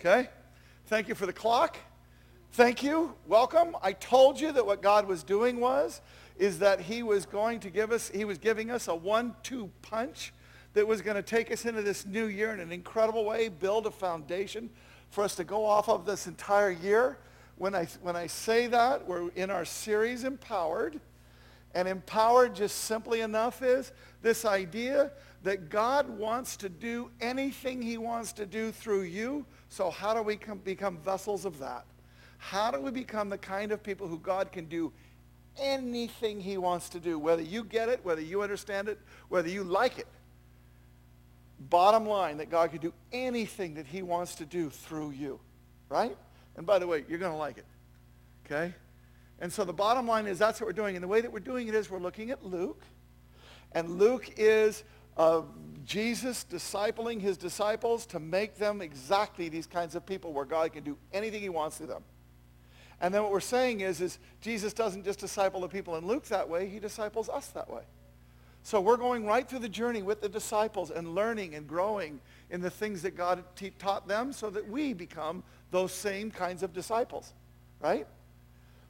[0.00, 0.28] Okay?
[0.86, 1.76] Thank you for the clock.
[2.52, 3.14] Thank you.
[3.26, 3.76] Welcome.
[3.82, 6.00] I told you that what God was doing was,
[6.38, 10.32] is that he was going to give us, he was giving us a one-two punch
[10.74, 13.86] that was going to take us into this new year in an incredible way, build
[13.86, 14.70] a foundation
[15.10, 17.18] for us to go off of this entire year.
[17.56, 21.00] When I, when I say that, we're in our series Empowered.
[21.74, 23.92] And empowered just simply enough is
[24.22, 25.12] this idea
[25.42, 29.44] that God wants to do anything he wants to do through you.
[29.68, 31.84] So how do we come, become vessels of that?
[32.38, 34.92] How do we become the kind of people who God can do
[35.58, 39.64] anything he wants to do, whether you get it, whether you understand it, whether you
[39.64, 40.06] like it?
[41.68, 45.40] Bottom line, that God can do anything that he wants to do through you,
[45.88, 46.16] right?
[46.56, 47.66] And by the way, you're going to like it,
[48.46, 48.72] okay?
[49.40, 50.96] And so the bottom line is that's what we're doing.
[50.96, 52.82] And the way that we're doing it is we're looking at Luke.
[53.72, 54.82] And Luke is
[55.18, 55.42] uh,
[55.84, 60.84] Jesus discipling his disciples to make them exactly these kinds of people where God can
[60.84, 62.02] do anything he wants to them.
[63.00, 66.24] And then what we're saying is, is Jesus doesn't just disciple the people in Luke
[66.26, 67.82] that way, he disciples us that way.
[68.62, 72.60] So we're going right through the journey with the disciples and learning and growing in
[72.60, 73.42] the things that God
[73.78, 77.32] taught them so that we become those same kinds of disciples,
[77.80, 78.06] right?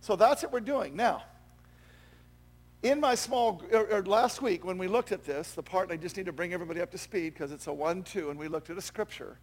[0.00, 0.96] So that's what we're doing.
[0.96, 1.22] Now,
[2.82, 5.62] in my small, or, or, er, er, last week when we looked at this, the
[5.62, 8.38] part, I just need to bring everybody up to speed because it's a one-two, and
[8.38, 9.38] we looked at a scripture.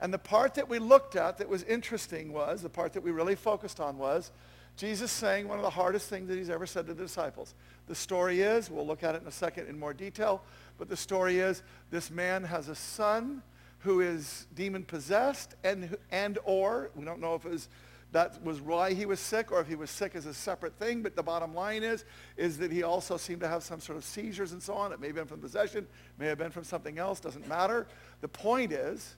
[0.00, 3.10] And the part that we looked at that was interesting was, the part that we
[3.10, 4.32] really focused on was,
[4.76, 7.54] Jesus saying one of the hardest things that he's ever said to the disciples.
[7.86, 10.42] The story is, we'll look at it in a second in more detail,
[10.78, 13.42] but the story is this man has a son
[13.80, 17.68] who is demon possessed and, and or, we don't know if it was
[18.12, 21.02] that was why he was sick or if he was sick as a separate thing.
[21.02, 22.04] But the bottom line is,
[22.36, 24.92] is that he also seemed to have some sort of seizures and so on.
[24.92, 25.86] It may have been from possession,
[26.18, 27.86] may have been from something else, doesn't matter.
[28.20, 29.14] The point is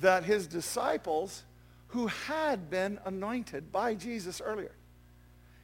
[0.00, 1.44] that his disciples
[1.88, 4.72] who had been anointed by Jesus earlier,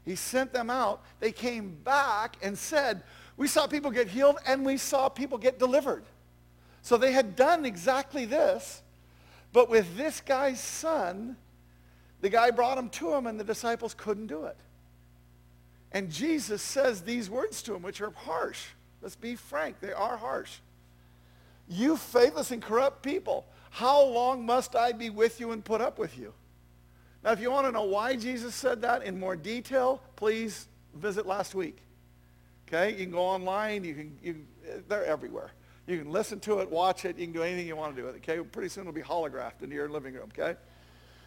[0.04, 1.02] he sent them out.
[1.20, 3.02] They came back and said,
[3.36, 6.04] we saw people get healed and we saw people get delivered.
[6.82, 8.82] So they had done exactly this,
[9.52, 11.36] but with this guy's son,
[12.22, 14.56] the guy brought him to him and the disciples couldn't do it.
[15.92, 18.64] And Jesus says these words to him, which are harsh.
[19.02, 20.52] Let's be frank, they are harsh.
[21.68, 25.98] You faithless and corrupt people, how long must I be with you and put up
[25.98, 26.32] with you?
[27.24, 31.26] Now, if you want to know why Jesus said that in more detail, please visit
[31.26, 31.78] last week.
[32.66, 32.90] Okay?
[32.90, 33.84] You can go online.
[33.84, 34.36] You can, you,
[34.88, 35.52] they're everywhere.
[35.86, 37.18] You can listen to it, watch it.
[37.18, 38.28] You can do anything you want to do with it.
[38.28, 38.42] Okay?
[38.42, 40.30] Pretty soon it'll be holographed into your living room.
[40.36, 40.58] Okay?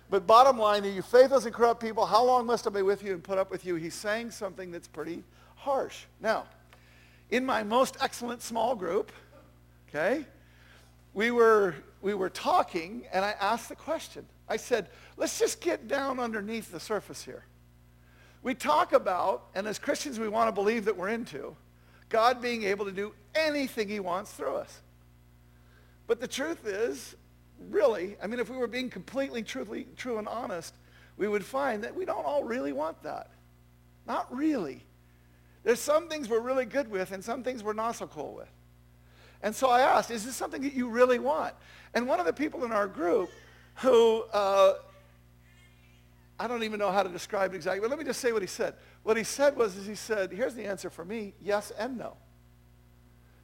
[0.09, 3.03] But bottom line, are you faithless and corrupt people, how long must I be with
[3.03, 3.75] you and put up with you?
[3.75, 5.23] He's saying something that's pretty
[5.55, 6.03] harsh.
[6.21, 6.45] Now,
[7.31, 9.11] in my most excellent small group,
[9.89, 10.25] okay,
[11.13, 14.25] we were, we were talking and I asked the question.
[14.47, 17.43] I said, let's just get down underneath the surface here.
[18.43, 21.55] We talk about, and as Christians we want to believe that we're into,
[22.09, 24.81] God being able to do anything he wants through us.
[26.05, 27.15] But the truth is,
[27.69, 30.73] really, I mean, if we were being completely truthfully, true and honest,
[31.17, 33.31] we would find that we don't all really want that.
[34.05, 34.83] Not really.
[35.63, 38.49] There's some things we're really good with and some things we're not so cool with.
[39.41, 41.53] And so I asked, is this something that you really want?
[41.93, 43.29] And one of the people in our group
[43.75, 44.73] who, uh,
[46.39, 48.41] I don't even know how to describe it exactly, but let me just say what
[48.41, 48.75] he said.
[49.03, 52.17] What he said was, is he said, here's the answer for me, yes and no.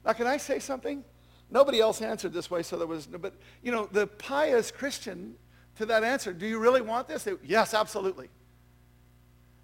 [0.04, 1.04] Now, can I say something?
[1.52, 5.34] Nobody else answered this way, so there was no, but, you know, the pious Christian
[5.76, 7.24] to that answer, do you really want this?
[7.24, 8.30] They, yes, absolutely.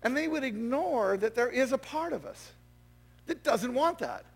[0.03, 2.53] And they would ignore that there is a part of us
[3.25, 4.27] that doesn't want that.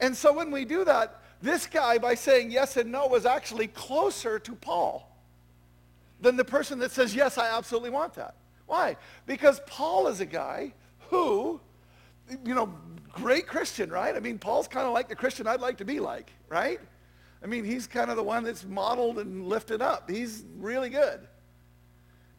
[0.00, 3.68] And so when we do that, this guy, by saying yes and no, was actually
[3.68, 5.08] closer to Paul
[6.20, 8.34] than the person that says, yes, I absolutely want that.
[8.66, 8.96] Why?
[9.24, 10.72] Because Paul is a guy
[11.10, 11.60] who,
[12.44, 12.72] you know,
[13.12, 14.14] great Christian, right?
[14.14, 16.80] I mean, Paul's kind of like the Christian I'd like to be like, right?
[17.42, 20.10] I mean, he's kind of the one that's modeled and lifted up.
[20.10, 21.26] He's really good.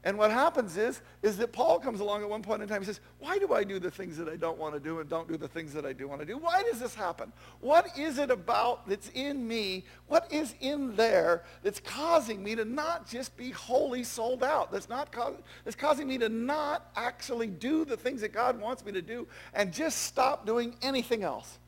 [0.04, 2.82] And what happens is, is that Paul comes along at one point in time.
[2.82, 5.08] He says, why do I do the things that I don't want to do and
[5.08, 6.38] don't do the things that I do want to do?
[6.38, 7.32] Why does this happen?
[7.60, 9.84] What is it about that's in me?
[10.08, 14.72] What is in there that's causing me to not just be wholly sold out?
[14.72, 18.84] That's, not co- that's causing me to not actually do the things that God wants
[18.84, 21.60] me to do and just stop doing anything else?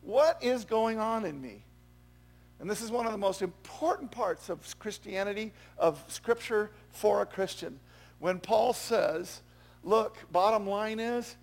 [0.00, 1.64] What is going on in me?
[2.62, 7.26] And this is one of the most important parts of Christianity, of Scripture for a
[7.26, 7.80] Christian.
[8.20, 9.42] When Paul says,
[9.82, 11.34] look, bottom line is,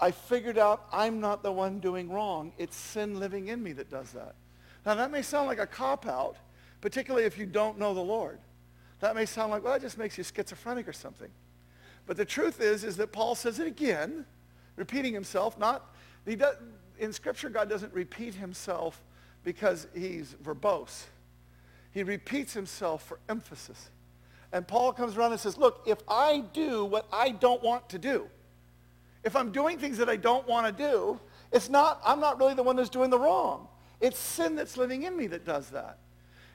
[0.00, 2.52] I figured out I'm not the one doing wrong.
[2.56, 4.36] It's sin living in me that does that.
[4.86, 6.36] Now, that may sound like a cop-out,
[6.80, 8.38] particularly if you don't know the Lord.
[9.00, 11.30] That may sound like, well, that just makes you schizophrenic or something.
[12.06, 14.24] But the truth is, is that Paul says it again,
[14.76, 15.58] repeating himself.
[15.58, 15.92] Not,
[16.24, 16.54] he does,
[16.96, 19.02] in Scripture, God doesn't repeat himself
[19.48, 21.04] because he's verbose.
[21.90, 23.88] He repeats himself for emphasis.
[24.52, 27.98] And Paul comes around and says, look, if I do what I don't want to
[27.98, 28.26] do,
[29.24, 31.18] if I'm doing things that I don't want to do,
[31.50, 33.68] it's not, I'm not really the one that's doing the wrong.
[34.02, 35.96] It's sin that's living in me that does that.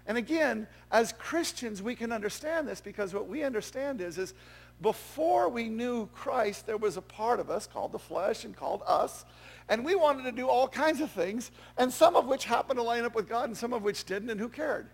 [0.05, 4.35] And again, as Christians, we can understand this because what we understand is, is
[4.83, 8.83] before we knew Christ, there was a part of us called the flesh and called
[8.85, 9.25] us.
[9.69, 12.83] And we wanted to do all kinds of things, and some of which happened to
[12.83, 14.89] line up with God and some of which didn't, and who cared?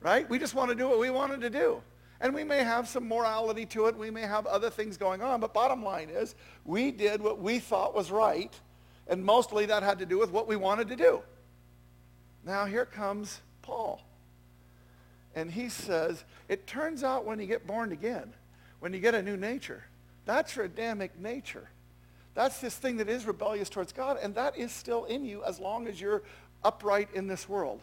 [0.00, 0.28] Right?
[0.28, 1.82] We just want to do what we wanted to do.
[2.20, 3.96] And we may have some morality to it.
[3.96, 5.40] We may have other things going on.
[5.40, 8.54] But bottom line is, we did what we thought was right.
[9.08, 11.22] And mostly that had to do with what we wanted to do.
[12.44, 14.06] Now here comes Paul.
[15.34, 18.32] And he says, it turns out when you get born again,
[18.78, 19.82] when you get a new nature,
[20.24, 21.68] that's your Adamic nature.
[22.34, 25.58] That's this thing that is rebellious towards God, and that is still in you as
[25.58, 26.22] long as you're
[26.64, 27.80] upright in this world.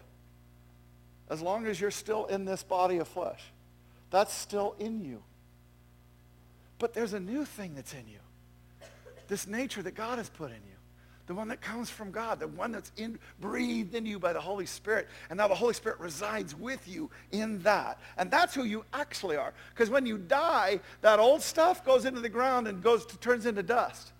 [1.29, 3.43] As long as you're still in this body of flesh.
[4.09, 5.21] That's still in you.
[6.79, 8.87] But there's a new thing that's in you.
[9.27, 10.79] This nature that God has put in you
[11.29, 14.41] the one that comes from God, the one that's in, breathed into you by the
[14.41, 15.07] Holy Spirit.
[15.29, 17.99] And now the Holy Spirit resides with you in that.
[18.17, 19.53] And that's who you actually are.
[19.69, 23.45] Because when you die, that old stuff goes into the ground and goes to, turns
[23.45, 24.11] into dust.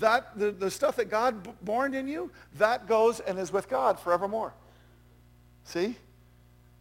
[0.00, 4.00] That, the, the stuff that God born in you, that goes and is with God
[4.00, 4.54] forevermore.
[5.64, 5.96] See?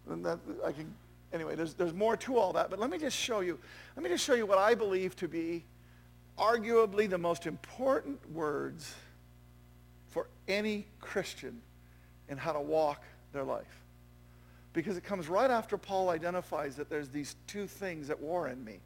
[0.08, 0.94] That, I can,
[1.34, 2.70] anyway, there's, there's more to all that.
[2.70, 3.60] But let me just show you,
[3.96, 5.66] let me just show you what I believe to be
[6.38, 8.96] arguably the most important words
[10.10, 11.62] for any Christian
[12.30, 13.04] in how to walk
[13.34, 13.84] their life.
[14.74, 18.64] Because it comes right after Paul identifies that there's these two things at war in
[18.64, 18.80] me.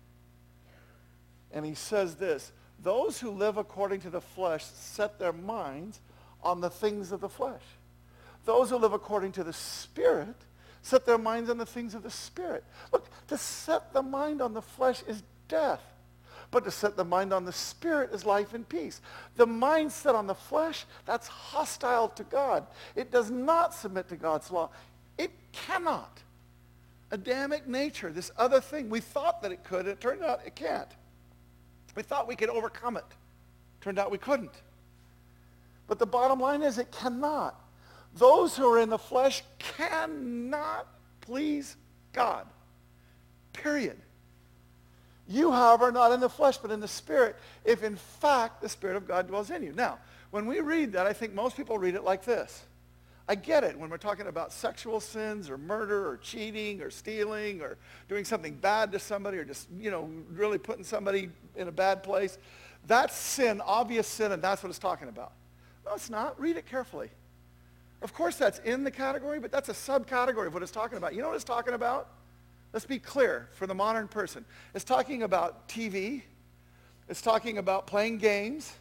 [1.52, 2.52] And he says this,
[2.82, 6.00] those who live according to the flesh set their minds
[6.44, 7.64] on the things of the flesh.
[8.46, 10.36] Those who live according to the Spirit
[10.82, 12.64] set their minds on the things of the Spirit.
[12.94, 15.82] Look, to set the mind on the flesh is death.
[16.52, 19.02] But to set the mind on the spirit is life and peace.
[19.36, 22.68] The mind set on the flesh, that's hostile to God.
[22.96, 24.70] It does not submit to God's law.
[25.18, 26.22] It cannot.
[27.12, 30.56] Adamic nature, this other thing, we thought that it could, and it turned out it
[30.56, 30.88] can't.
[31.96, 33.06] We thought we could overcome it.
[33.82, 34.52] Turned out we couldn't.
[35.88, 37.60] But the bottom line is it cannot.
[38.16, 40.88] Those who are in the flesh cannot
[41.22, 41.76] please
[42.14, 42.46] God.
[43.54, 43.98] Period.
[45.28, 48.70] You, however, are not in the flesh, but in the Spirit, if in fact the
[48.70, 49.74] Spirit of God dwells in you.
[49.74, 49.98] Now,
[50.32, 52.64] when we read that, I think most people read it like this.
[53.28, 57.62] I get it when we're talking about sexual sins or murder or cheating or stealing
[57.62, 57.78] or
[58.08, 62.04] doing something bad to somebody or just, you know, really putting somebody in a bad
[62.04, 62.38] place.
[62.86, 65.32] That's sin, obvious sin, and that's what it's talking about.
[65.86, 66.40] No, it's not.
[66.40, 67.10] Read it carefully.
[68.04, 71.16] Of course, that's in the category, but that's a subcategory of what it's talking about.
[71.16, 72.10] You know what it's talking about?
[72.74, 74.46] Let's be clear for the modern person.
[74.76, 76.22] It's talking about TV.
[77.10, 78.76] It's talking about playing games.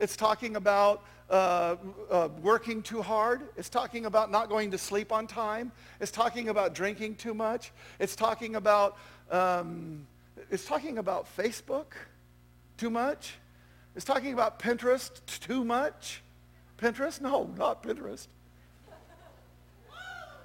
[0.00, 1.76] It's talking about uh,
[2.10, 3.42] uh, working too hard.
[3.56, 5.72] It's talking about not going to sleep on time.
[6.00, 7.72] It's talking about drinking too much.
[7.98, 8.98] It's talking about,
[9.30, 10.06] um,
[10.50, 11.92] it's talking about Facebook
[12.76, 13.34] too much.
[13.96, 16.22] It's talking about Pinterest too much.
[16.78, 17.20] Pinterest?
[17.20, 18.26] No, not Pinterest.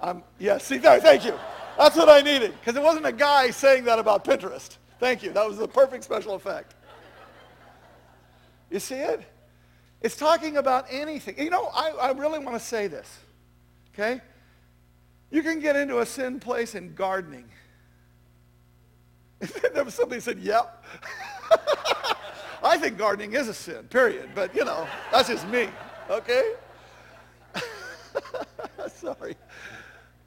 [0.00, 1.34] Um, yeah, see there, thank you.
[1.76, 4.78] That's what I needed, because it wasn't a guy saying that about Pinterest.
[4.98, 5.32] Thank you.
[5.32, 6.74] That was the perfect special effect.
[8.70, 9.22] You see it?
[10.02, 11.38] It's talking about anything.
[11.38, 13.18] You know, I, I really want to say this,
[13.92, 14.20] okay?
[15.30, 17.46] You can get into a sin place in gardening.
[19.72, 20.84] If somebody said, yep.
[22.62, 24.30] I think gardening is a sin, period.
[24.34, 25.68] But, you know, that's just me,
[26.10, 26.54] okay?
[28.94, 29.36] Sorry.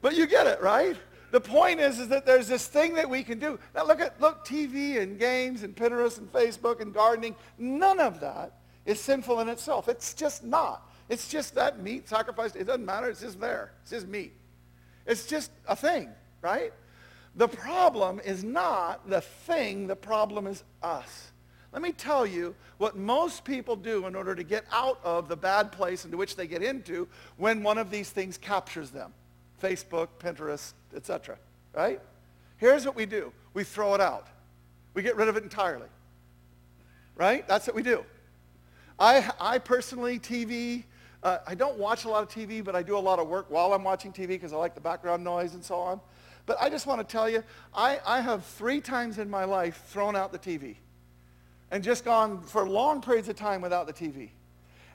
[0.02, 0.96] But you get it, right?
[1.30, 3.58] The point is, is that there's this thing that we can do.
[3.74, 7.34] Now look at look TV and games and Pinterest and Facebook and gardening.
[7.58, 8.52] None of that
[8.86, 9.88] is sinful in itself.
[9.88, 10.90] It's just not.
[11.08, 12.56] It's just that meat sacrificed.
[12.56, 13.08] It doesn't matter.
[13.08, 13.72] It's just there.
[13.82, 14.32] It's just meat.
[15.06, 16.08] It's just a thing,
[16.40, 16.72] right?
[17.36, 19.86] The problem is not the thing.
[19.86, 21.32] The problem is us.
[21.72, 25.36] Let me tell you what most people do in order to get out of the
[25.36, 29.12] bad place into which they get into when one of these things captures them.
[29.60, 31.36] Facebook, Pinterest, etc.
[31.74, 32.00] Right?
[32.58, 33.32] Here's what we do.
[33.54, 34.28] We throw it out.
[34.94, 35.88] We get rid of it entirely.
[37.16, 37.46] Right?
[37.48, 38.04] That's what we do.
[38.98, 40.84] I, I personally, TV,
[41.22, 43.46] uh, I don't watch a lot of TV, but I do a lot of work
[43.50, 46.00] while I'm watching TV because I like the background noise and so on.
[46.46, 47.42] But I just want to tell you,
[47.74, 50.76] I, I have three times in my life thrown out the TV
[51.70, 54.30] and just gone for long periods of time without the TV.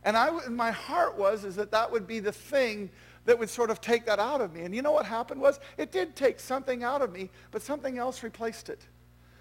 [0.03, 2.89] And I, my heart was is that that would be the thing
[3.25, 4.61] that would sort of take that out of me.
[4.61, 7.97] And you know what happened was it did take something out of me, but something
[7.97, 8.79] else replaced it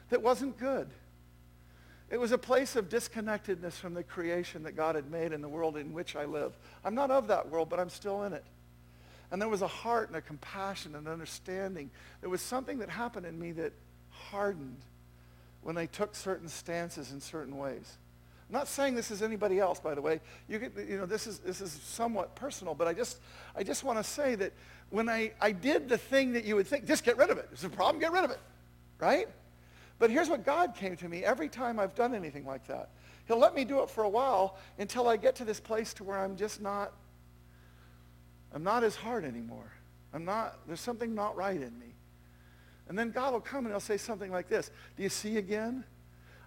[0.08, 0.88] that wasn't good.
[2.10, 5.48] It was a place of disconnectedness from the creation that God had made in the
[5.48, 6.56] world in which I live.
[6.84, 8.44] I'm not of that world, but I'm still in it.
[9.30, 11.90] And there was a heart and a compassion and understanding.
[12.22, 13.72] There was something that happened in me that
[14.10, 14.80] hardened
[15.62, 17.98] when I took certain stances in certain ways.
[18.48, 20.20] I'm not saying this is anybody else, by the way.
[20.48, 23.18] You, get, you know, this is, this is somewhat personal, but I just,
[23.54, 24.54] I just want to say that
[24.88, 27.50] when I, I did the thing that you would think, just get rid of it.
[27.52, 28.40] It's a problem, get rid of it.
[28.98, 29.28] Right?
[29.98, 32.90] But here's what God came to me every time I've done anything like that.
[33.26, 36.04] He'll let me do it for a while until I get to this place to
[36.04, 36.92] where I'm just not,
[38.54, 39.72] I'm not as hard anymore.
[40.14, 41.94] I'm not, there's something not right in me.
[42.88, 44.70] And then God will come and he'll say something like this.
[44.96, 45.84] Do you see again?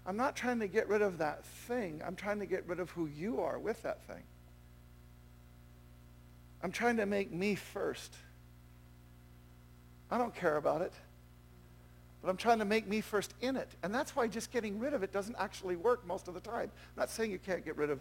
[0.06, 2.02] I'm not trying to get rid of that thing.
[2.06, 4.24] I'm trying to get rid of who you are with that thing.
[6.64, 8.16] I'm trying to make me first.
[10.10, 10.94] I don't care about it.
[12.22, 13.70] But I'm trying to make me first in it.
[13.84, 16.72] And that's why just getting rid of it doesn't actually work most of the time.
[16.72, 18.00] I'm not saying you can't get rid of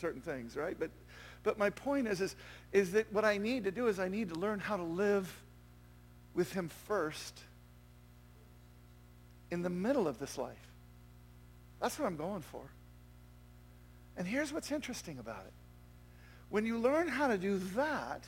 [0.00, 0.76] certain things, right?
[0.78, 0.90] But,
[1.44, 2.34] but my point is, is,
[2.72, 5.32] is that what I need to do is I need to learn how to live
[6.34, 7.40] with him first
[9.50, 10.56] in the middle of this life.
[11.80, 12.62] That's what I'm going for.
[14.16, 15.52] And here's what's interesting about it.
[16.48, 18.24] When you learn how to do that,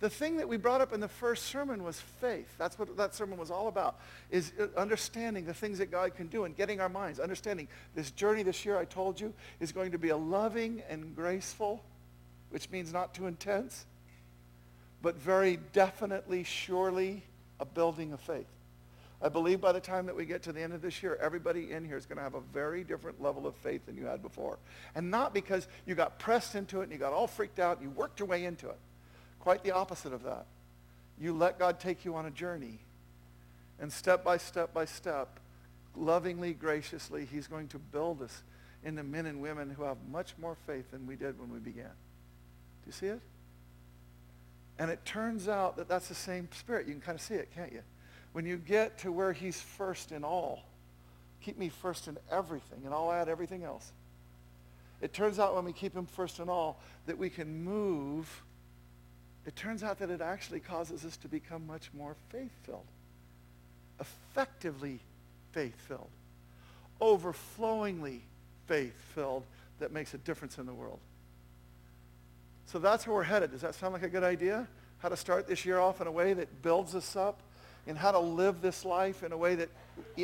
[0.00, 2.48] the thing that we brought up in the first sermon was faith.
[2.58, 6.26] That's what that sermon was all about, is uh, understanding the things that God can
[6.28, 9.92] do and getting our minds, understanding this journey this year, I told you, is going
[9.92, 11.84] to be a loving and graceful,
[12.48, 13.84] which means not too intense,
[15.02, 17.22] but very definitely, surely
[17.60, 18.48] a building of faith.
[19.22, 21.72] I believe by the time that we get to the end of this year, everybody
[21.72, 24.22] in here is going to have a very different level of faith than you had
[24.22, 24.58] before.
[24.94, 27.86] And not because you got pressed into it and you got all freaked out and
[27.86, 28.78] you worked your way into it.
[29.40, 30.46] Quite the opposite of that.
[31.18, 32.78] You let God take you on a journey.
[33.80, 35.40] And step by step by step,
[35.96, 38.42] lovingly, graciously, he's going to build us
[38.84, 41.84] into men and women who have much more faith than we did when we began.
[41.84, 43.20] Do you see it?
[44.78, 46.86] And it turns out that that's the same spirit.
[46.86, 47.82] You can kind of see it, can't you?
[48.32, 50.64] When you get to where he's first in all,
[51.42, 53.92] keep me first in everything, and I'll add everything else.
[55.00, 58.42] It turns out when we keep him first in all that we can move
[59.46, 62.86] it turns out that it actually causes us to become much more faith-filled,
[63.98, 65.00] effectively
[65.52, 66.10] faith-filled,
[67.00, 68.22] overflowingly
[68.66, 69.44] faith-filled
[69.78, 70.98] that makes a difference in the world.
[72.66, 73.50] So that's where we're headed.
[73.50, 74.68] Does that sound like a good idea?
[74.98, 77.40] How to start this year off in a way that builds us up
[77.86, 79.70] and how to live this life in a way that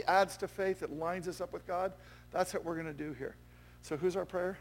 [0.07, 1.93] adds to faith, that lines us up with God?
[2.31, 3.35] That's what we're going to do here.
[3.83, 4.59] So who's our prayer?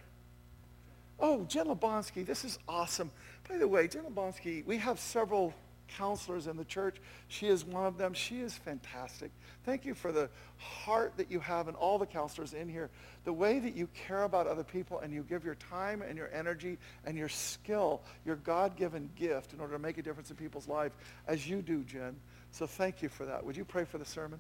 [1.20, 3.12] Oh, Jen Lebonsky, this is awesome.
[3.48, 5.54] By the way, Jen Lebonsky, we have several
[5.88, 6.96] counselors in the church.
[7.28, 8.14] She is one of them.
[8.14, 9.32] She is fantastic.
[9.66, 12.90] Thank you for the heart that you have and all the counselors in here.
[13.24, 16.32] The way that you care about other people and you give your time and your
[16.34, 20.68] energy and your skill, your God-given gift in order to make a difference in people's
[20.68, 20.92] life
[21.28, 22.16] as you do, Jen.
[22.52, 23.46] So thank you for that.
[23.46, 24.40] Would you pray for the sermon?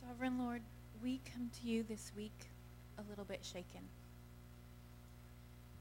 [0.00, 0.62] Sovereign Lord,
[1.02, 2.48] we come to you this week
[2.98, 3.80] a little bit shaken.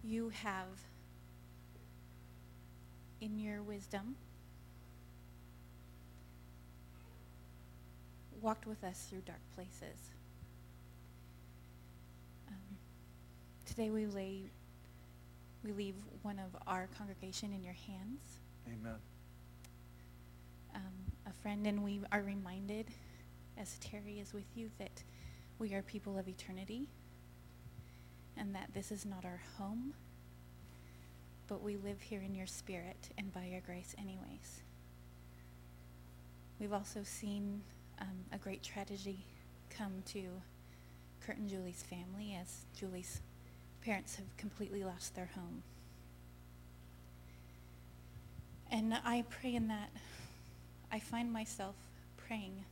[0.04, 0.68] You have,
[3.22, 4.16] in your wisdom,
[8.42, 10.00] walked with us through dark places.
[12.48, 12.78] Um,
[13.66, 14.44] today we lay,
[15.64, 18.40] we leave one of our congregation in your hands.
[18.68, 18.96] Amen.
[20.76, 20.82] Um,
[21.28, 22.86] a friend, and we are reminded,
[23.58, 25.04] as Terry is with you, that
[25.60, 26.88] we are people of eternity
[28.40, 29.94] and that this is not our home,
[31.48, 34.62] but we live here in your spirit and by your grace anyways.
[36.60, 37.62] We've also seen
[38.00, 39.20] um, a great tragedy
[39.70, 40.24] come to
[41.26, 43.22] Kurt and Julie's family as Julie's
[43.84, 45.64] parents have completely lost their home.
[48.72, 49.90] And I pray in that,
[50.92, 51.76] I find myself
[52.18, 52.66] praying,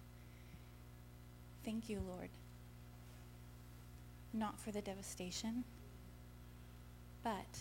[1.65, 2.29] thank you, Lord,
[4.34, 5.63] not for the devastation,
[7.24, 7.60] but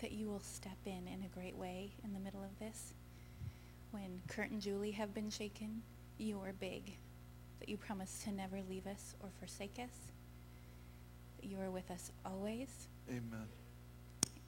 [0.00, 2.92] that you will step in in a great way in the middle of this.
[3.92, 5.82] When Kurt and Julie have been shaken,
[6.18, 6.94] you are big,
[7.60, 9.90] that you promise to never leave us or forsake us,
[11.40, 12.88] that you are with us always.
[13.08, 13.46] Amen.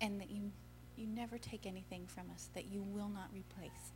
[0.00, 0.50] And that you,
[0.96, 3.92] you never take anything from us that you will not replace.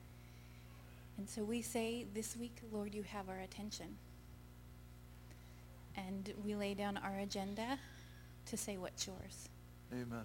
[1.16, 3.96] And so we say this week, Lord, you have our attention.
[6.06, 7.78] And we lay down our agenda
[8.46, 9.48] to say what's yours.
[9.92, 10.24] Amen.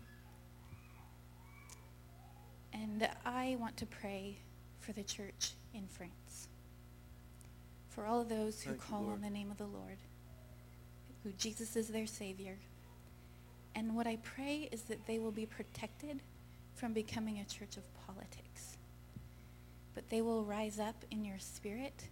[2.74, 4.38] And I want to pray
[4.80, 6.48] for the church in France.
[7.90, 9.16] For all of those who Thank call Lord.
[9.16, 9.98] on the name of the Lord,
[11.24, 12.58] who Jesus is their Savior.
[13.76, 16.22] And what I pray is that they will be protected
[16.76, 18.78] from becoming a church of politics.
[19.96, 22.10] But they will rise up in your spirit,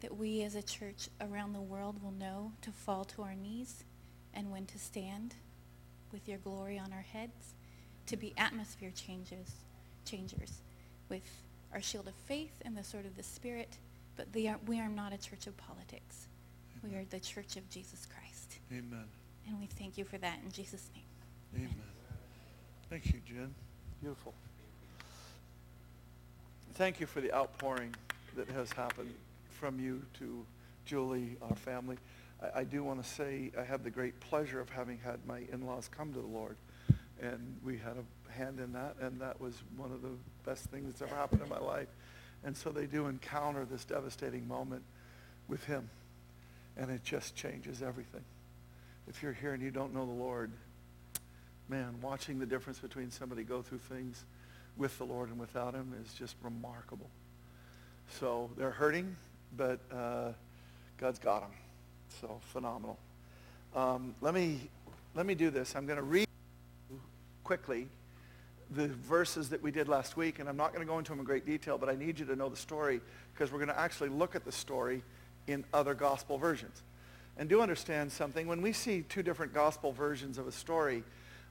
[0.00, 3.84] that we as a church around the world will know to fall to our knees
[4.34, 5.34] and when to stand
[6.12, 7.54] with your glory on our heads,
[8.06, 9.52] to be atmosphere changes,
[10.04, 10.60] changers
[11.08, 11.28] with
[11.72, 13.76] our shield of faith and the sword of the Spirit.
[14.16, 16.28] But they are, we are not a church of politics.
[16.82, 18.58] We are the church of Jesus Christ.
[18.70, 19.04] Amen.
[19.48, 21.04] And we thank you for that in Jesus' name.
[21.54, 21.74] Amen.
[22.88, 23.54] Thank you, Jen.
[24.00, 24.32] Beautiful.
[26.74, 27.94] Thank you for the outpouring
[28.36, 29.14] that has happened
[29.58, 30.44] from you to
[30.84, 31.96] Julie, our family.
[32.42, 35.42] I, I do want to say I have the great pleasure of having had my
[35.52, 36.56] in-laws come to the Lord.
[37.20, 40.10] And we had a hand in that, and that was one of the
[40.44, 41.88] best things that's ever happened in my life.
[42.44, 44.82] And so they do encounter this devastating moment
[45.48, 45.88] with him.
[46.76, 48.24] And it just changes everything.
[49.08, 50.50] If you're here and you don't know the Lord,
[51.68, 54.24] man, watching the difference between somebody go through things
[54.76, 57.08] with the Lord and without him is just remarkable.
[58.20, 59.16] So they're hurting,
[59.56, 60.32] but uh,
[60.98, 61.50] God's got them.
[62.20, 62.98] So phenomenal.
[63.74, 64.70] Um, let me
[65.14, 65.74] let me do this.
[65.74, 66.26] I'm going to read
[67.44, 67.88] quickly
[68.70, 71.20] the verses that we did last week, and I'm not going to go into them
[71.20, 73.00] in great detail, but I need you to know the story
[73.32, 75.02] because we're going to actually look at the story
[75.46, 76.82] in other gospel versions.
[77.38, 78.46] And do understand something.
[78.46, 81.04] When we see two different gospel versions of a story,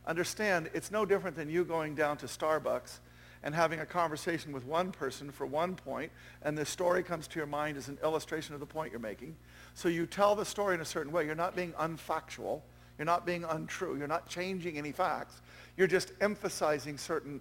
[0.05, 2.99] understand it's no different than you going down to Starbucks
[3.45, 6.11] and having a conversation with one person for one point,
[6.41, 9.35] and the story comes to your mind as an illustration of the point you're making.
[9.75, 11.25] So you tell the story in a certain way.
[11.25, 12.61] You're not being unfactual.
[12.97, 13.97] You're not being untrue.
[13.97, 15.41] You're not changing any facts.
[15.77, 17.39] You're just emphasizing certain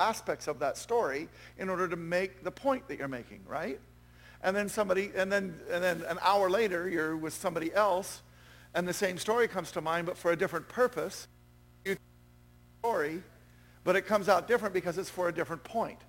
[0.00, 3.78] aspects of that story in order to make the point that you're making, right?
[4.42, 8.22] And then somebody, and then, and then an hour later, you're with somebody else,
[8.74, 11.28] and the same story comes to mind, but for a different purpose.
[11.84, 11.96] You
[12.80, 13.22] story,
[13.86, 16.00] but it comes out different because it's for a different point.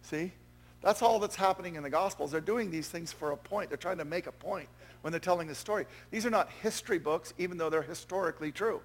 [0.00, 0.32] See?
[0.80, 2.32] That's all that's happening in the Gospels.
[2.32, 3.68] They're doing these things for a point.
[3.68, 4.70] They're trying to make a point
[5.02, 5.84] when they're telling the story.
[6.10, 8.80] These are not history books, even though they're historically true.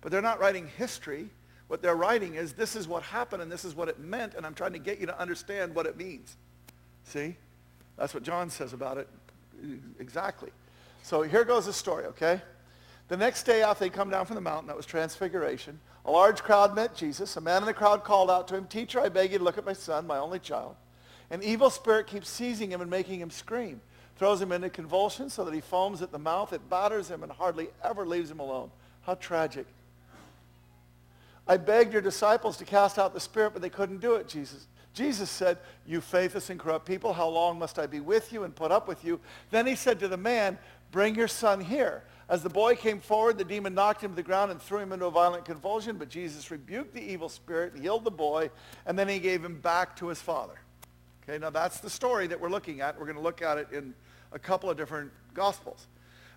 [0.00, 1.28] But they're not writing history.
[1.68, 4.46] What they're writing is this is what happened and this is what it meant, and
[4.46, 6.38] I'm trying to get you to understand what it means.
[7.04, 7.36] See?
[7.98, 9.08] That's what John says about it
[9.98, 10.48] exactly.
[11.02, 12.40] So here goes the story, okay?
[13.08, 15.78] The next day after they come down from the mountain, that was transfiguration,
[16.10, 17.36] a large crowd met Jesus.
[17.36, 19.58] A man in the crowd called out to him, Teacher, I beg you to look
[19.58, 20.74] at my son, my only child.
[21.30, 23.80] An evil spirit keeps seizing him and making him scream,
[24.16, 26.52] throws him into convulsions so that he foams at the mouth.
[26.52, 28.72] It batters him and hardly ever leaves him alone.
[29.02, 29.66] How tragic.
[31.46, 34.66] I begged your disciples to cast out the spirit, but they couldn't do it, Jesus.
[34.92, 38.52] Jesus said, you faithless and corrupt people, how long must I be with you and
[38.52, 39.20] put up with you?
[39.52, 40.58] Then he said to the man,
[40.90, 42.02] bring your son here.
[42.30, 44.92] As the boy came forward, the demon knocked him to the ground and threw him
[44.92, 48.50] into a violent convulsion, but Jesus rebuked the evil spirit, and healed the boy,
[48.86, 50.54] and then he gave him back to his father.
[51.24, 52.96] Okay, now that's the story that we're looking at.
[52.96, 53.94] We're going to look at it in
[54.30, 55.88] a couple of different gospels.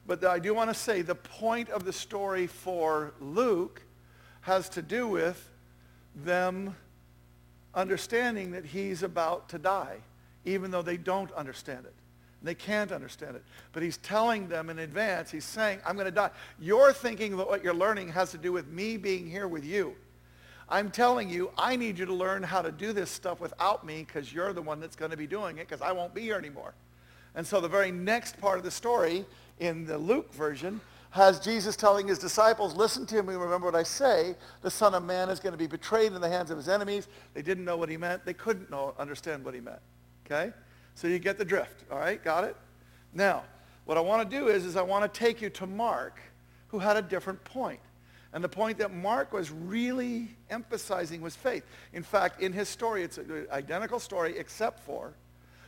[0.07, 3.83] But I do want to say the point of the story for Luke
[4.41, 5.47] has to do with
[6.15, 6.75] them
[7.75, 9.97] understanding that he's about to die,
[10.43, 11.93] even though they don't understand it.
[12.43, 13.43] They can't understand it.
[13.71, 16.29] But he's telling them in advance, he's saying, I'm going to die.
[16.59, 19.95] You're thinking that what you're learning has to do with me being here with you.
[20.67, 24.03] I'm telling you, I need you to learn how to do this stuff without me
[24.05, 26.37] because you're the one that's going to be doing it because I won't be here
[26.37, 26.73] anymore.
[27.35, 29.25] And so the very next part of the story
[29.59, 33.83] in the Luke version has Jesus telling his disciples, listen to me, remember what I
[33.83, 34.35] say.
[34.63, 37.07] The Son of Man is going to be betrayed in the hands of his enemies.
[37.35, 38.25] They didn't know what he meant.
[38.25, 39.79] They couldn't know, understand what he meant.
[40.25, 40.51] Okay?
[40.95, 41.83] So you get the drift.
[41.91, 42.23] All right?
[42.23, 42.55] Got it?
[43.13, 43.43] Now,
[43.85, 46.19] what I want to do is, is I want to take you to Mark,
[46.67, 47.79] who had a different point.
[48.33, 51.63] And the point that Mark was really emphasizing was faith.
[51.93, 55.13] In fact, in his story, it's an identical story except for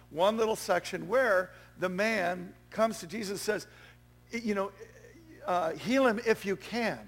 [0.09, 3.67] one little section where the man comes to Jesus and says,
[4.31, 4.71] you know,
[5.45, 6.99] uh, heal him if you can.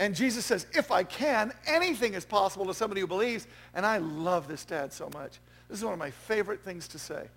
[0.00, 3.46] And Jesus says, if I can, anything is possible to somebody who believes.
[3.74, 5.38] And I love this dad so much.
[5.70, 7.28] This is one of my favorite things to say.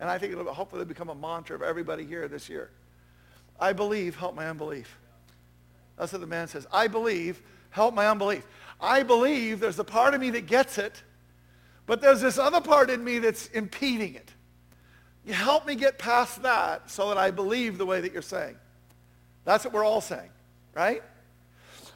[0.00, 2.70] And I think it'll hopefully become a mantra of everybody here this year.
[3.60, 4.98] I believe, help my unbelief.
[5.98, 6.66] That's what the man says.
[6.72, 8.46] I believe, help my unbelief.
[8.80, 11.02] I believe there's a part of me that gets it,
[11.86, 14.30] But there's this other part in me that's impeding it.
[15.24, 18.56] You help me get past that so that I believe the way that you're saying.
[19.44, 20.30] That's what we're all saying,
[20.74, 21.02] right?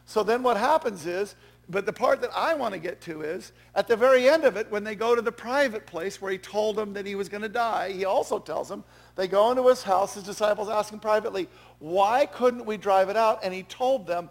[0.07, 1.35] So then what happens is,
[1.70, 4.57] but the part that I want to get to is, at the very end of
[4.57, 7.28] it, when they go to the private place where he told them that he was
[7.28, 8.85] going to die, he also tells them,
[9.16, 11.46] they go into his house, his disciples ask him privately,
[11.78, 13.40] why couldn't we drive it out?
[13.42, 14.31] And he told them,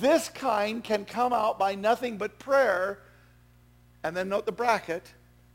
[0.00, 3.00] this kind can come out by nothing but prayer,
[4.04, 5.12] and then note the bracket,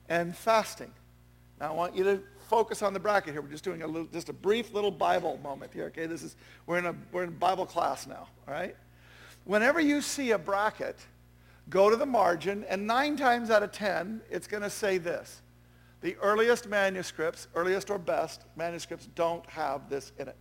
[0.09, 0.91] and fasting.
[1.59, 3.41] Now I want you to focus on the bracket here.
[3.41, 5.85] We're just doing a little, just a brief little Bible moment here.
[5.85, 8.27] Okay, this is we're in a we're in Bible class now.
[8.47, 8.75] All right.
[9.45, 10.99] Whenever you see a bracket,
[11.69, 15.41] go to the margin, and nine times out of ten, it's going to say this:
[16.02, 20.38] the earliest manuscripts, earliest or best manuscripts, don't have this in it.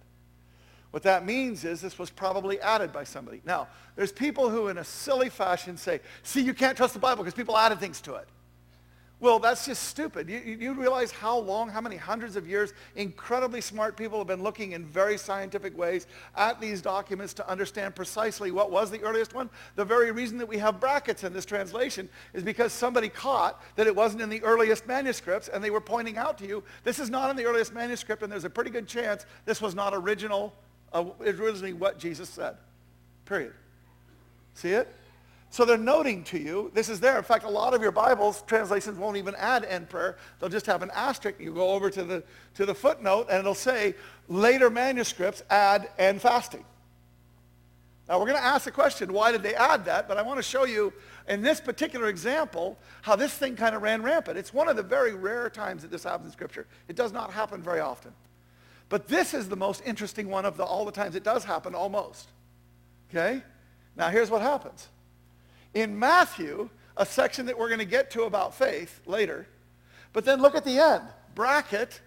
[0.91, 3.43] What that means is this was probably added by somebody.
[3.45, 7.23] Now, there's people who in a silly fashion say, see, you can't trust the Bible
[7.23, 8.27] because people added things to it.
[9.21, 10.31] Well, that's just stupid.
[10.31, 14.43] You, you, realize how long, how many hundreds of years incredibly smart people have been
[14.43, 16.07] looking in very scientific ways
[16.37, 19.51] at these documents to understand precisely what was the earliest one?
[19.77, 23.87] The very reason that we have brackets in this translation is because somebody caught that
[23.87, 27.11] it wasn't in the earliest manuscripts and they were pointing out to you, this is
[27.11, 30.55] not in the earliest manuscript and there's a pretty good chance this was not original,
[30.95, 32.57] uh, originally what Jesus said.
[33.27, 33.53] Period.
[34.55, 34.89] See it?
[35.53, 37.19] So they're noting to you, this is there.
[37.19, 40.17] In fact, a lot of your Bibles, translations won't even add end prayer.
[40.39, 41.41] They'll just have an asterisk.
[41.41, 42.23] You go over to the,
[42.55, 43.97] to the footnote and it'll say,
[44.29, 46.65] later manuscripts add end fasting.
[48.09, 50.07] Now we're going to ask the question, why did they add that?
[50.07, 50.93] But I want to show you
[51.29, 54.39] in this particular example how this thing kind of ran rampant.
[54.39, 56.69] It's one of the very rare times that this happens in Scripture.
[56.87, 58.13] It does not happen very often.
[58.89, 61.75] But this is the most interesting one of the, all the times it does happen
[61.75, 62.29] almost.
[63.11, 63.43] Okay?
[63.97, 64.89] Now here's what happens.
[65.75, 69.47] In Matthew, a section that we're going to get to about faith later,
[70.13, 71.05] but then look at the end,
[71.35, 72.01] bracket,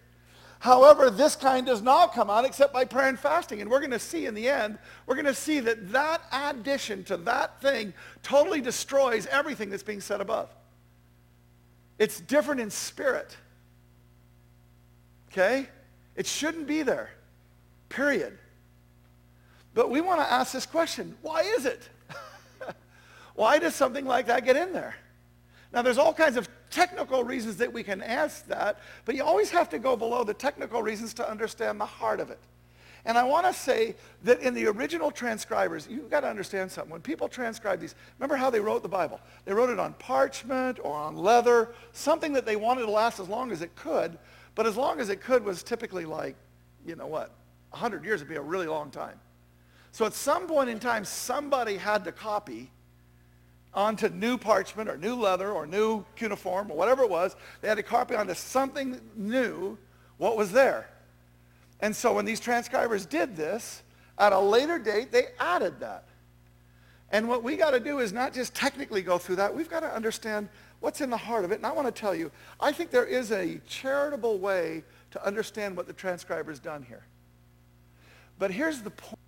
[0.64, 3.60] However, this kind does not come out except by prayer and fasting.
[3.60, 7.04] And we're going to see in the end, we're going to see that that addition
[7.04, 10.48] to that thing totally destroys everything that's being said above.
[12.00, 13.36] It's different in spirit.
[15.34, 15.68] Okay?
[16.16, 17.10] It shouldn't be there.
[17.90, 18.38] Period.
[19.74, 21.18] But we want to ask this question.
[21.22, 21.90] Why is it?
[23.36, 24.96] Why does something like that get in there?
[25.72, 29.50] Now, there's all kinds of technical reasons that we can ask that, but you always
[29.50, 32.40] have to go below the technical reasons to understand the heart of it.
[33.06, 36.92] And I want to say that in the original transcribers, you've got to understand something.
[36.92, 39.20] When people transcribe these, remember how they wrote the Bible?
[39.46, 43.28] They wrote it on parchment or on leather, something that they wanted to last as
[43.28, 44.18] long as it could,
[44.56, 46.36] but as long as it could was typically like,
[46.86, 47.32] you know what,
[47.72, 49.20] 100 years would be a really long time.
[49.92, 52.72] So at some point in time, somebody had to copy
[53.76, 57.36] onto new parchment or new leather or new cuneiform or whatever it was.
[57.62, 59.78] They had to copy onto something new
[60.18, 60.90] what was there.
[61.80, 63.84] And so when these transcribers did this,
[64.18, 66.06] at a later date, they added that.
[67.12, 69.54] And what we got to do is not just technically go through that.
[69.54, 71.56] We've got to understand what's in the heart of it.
[71.56, 75.78] And I want to tell you, I think there is a charitable way to understand
[75.78, 77.06] what the transcriber's done here.
[78.40, 79.20] But here's the point.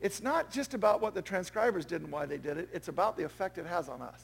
[0.00, 2.68] It's not just about what the transcribers did and why they did it.
[2.72, 4.22] It's about the effect it has on us.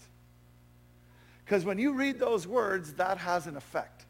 [1.45, 4.05] Because when you read those words, that has an effect.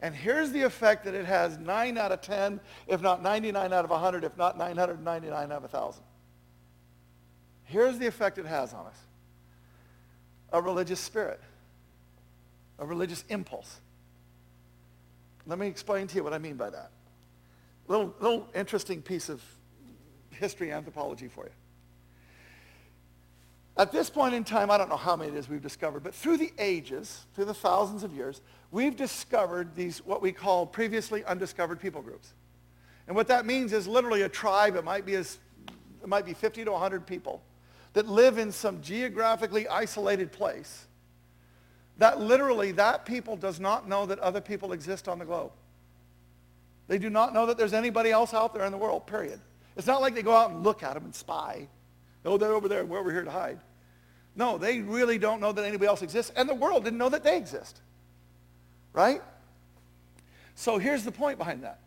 [0.00, 3.84] And here's the effect that it has 9 out of 10, if not 99 out
[3.84, 6.02] of 100, if not 999 out of 1,000.
[7.64, 8.98] Here's the effect it has on us.
[10.52, 11.40] A religious spirit.
[12.78, 13.80] A religious impulse.
[15.46, 16.90] Let me explain to you what I mean by that.
[17.88, 19.42] Little, little interesting piece of
[20.34, 21.52] history anthropology for you.
[23.76, 26.14] At this point in time, I don't know how many it is we've discovered, but
[26.14, 31.24] through the ages, through the thousands of years, we've discovered these what we call previously
[31.24, 32.34] undiscovered people groups.
[33.06, 35.38] And what that means is literally a tribe, it might be, as,
[36.02, 37.42] it might be 50 to 100 people
[37.94, 40.86] that live in some geographically isolated place
[41.98, 45.52] that literally that people does not know that other people exist on the globe.
[46.88, 49.40] They do not know that there's anybody else out there in the world, period.
[49.76, 51.68] It's not like they go out and look at them and spy.
[52.24, 52.84] Oh, they're over there.
[52.84, 53.58] We're over here to hide.
[54.34, 57.24] No, they really don't know that anybody else exists, and the world didn't know that
[57.24, 57.80] they exist.
[58.92, 59.22] Right?
[60.54, 61.80] So here's the point behind that.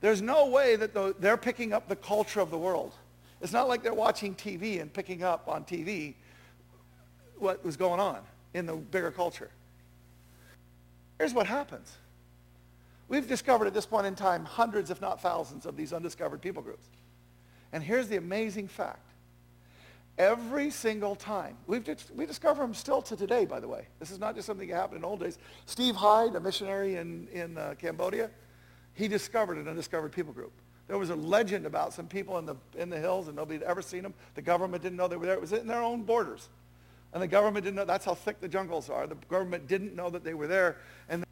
[0.00, 2.92] There's no way that the, they're picking up the culture of the world.
[3.40, 6.14] It's not like they're watching TV and picking up on TV
[7.38, 8.18] what was going on
[8.54, 9.50] in the bigger culture.
[11.18, 11.92] Here's what happens.
[13.08, 16.62] We've discovered at this point in time hundreds, if not thousands, of these undiscovered people
[16.62, 16.88] groups.
[17.74, 19.10] And here's the amazing fact.
[20.16, 21.56] Every single time.
[21.66, 21.84] We've,
[22.14, 23.88] we discover them still to today, by the way.
[23.98, 25.38] This is not just something that happened in old days.
[25.66, 28.30] Steve Hyde, a missionary in, in uh, Cambodia,
[28.92, 30.52] he discovered an undiscovered people group.
[30.86, 33.66] There was a legend about some people in the, in the hills and nobody had
[33.66, 34.14] ever seen them.
[34.36, 35.34] The government didn't know they were there.
[35.34, 36.48] It was in their own borders.
[37.12, 37.84] And the government didn't know.
[37.84, 39.08] That's how thick the jungles are.
[39.08, 40.76] The government didn't know that they were there.
[41.08, 41.24] And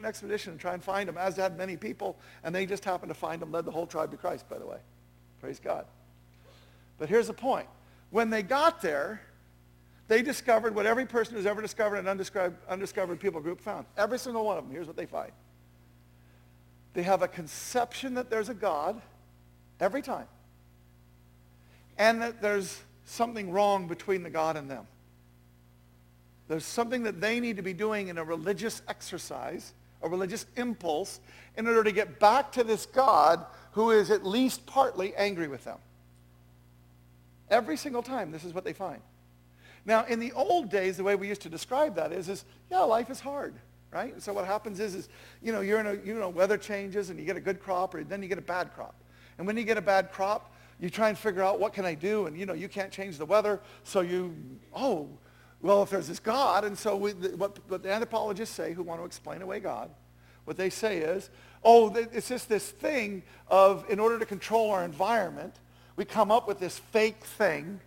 [0.00, 2.18] an expedition to try and find them, as had many people.
[2.42, 4.66] And they just happened to find them, led the whole tribe to Christ, by the
[4.66, 4.78] way.
[5.46, 5.84] Praise God.
[6.98, 7.68] But here's the point.
[8.10, 9.20] When they got there,
[10.08, 13.86] they discovered what every person who's ever discovered an undiscovered, people group found.
[13.96, 14.72] Every single one of them.
[14.72, 15.30] Here's what they find.
[16.94, 19.00] They have a conception that there's a God
[19.78, 20.26] every time.
[21.96, 24.88] And that there's something wrong between the God and them.
[26.48, 31.20] There's something that they need to be doing in a religious exercise, a religious impulse,
[31.56, 35.62] in order to get back to this God who is at least partly angry with
[35.64, 35.78] them.
[37.48, 39.00] Every single time, this is what they find.
[39.84, 42.80] Now, in the old days, the way we used to describe that is, is yeah,
[42.80, 43.54] life is hard
[43.92, 44.20] right?
[44.20, 45.08] So what happens is, is
[45.40, 47.94] you know, you're in a, you know, weather changes and you get a good crop
[47.94, 48.94] or then you get a bad crop.
[49.38, 51.94] And when you get a bad crop, you try and figure out what can I
[51.94, 52.26] do?
[52.26, 53.60] And, you know, you can't change the weather.
[53.84, 54.36] So you,
[54.74, 55.08] oh,
[55.62, 59.00] well, if there's this God, and so we, what, what the anthropologists say who want
[59.00, 59.90] to explain away God,
[60.44, 61.30] what they say is,
[61.66, 65.52] oh, it's just this thing of, in order to control our environment,
[65.96, 67.80] we come up with this fake thing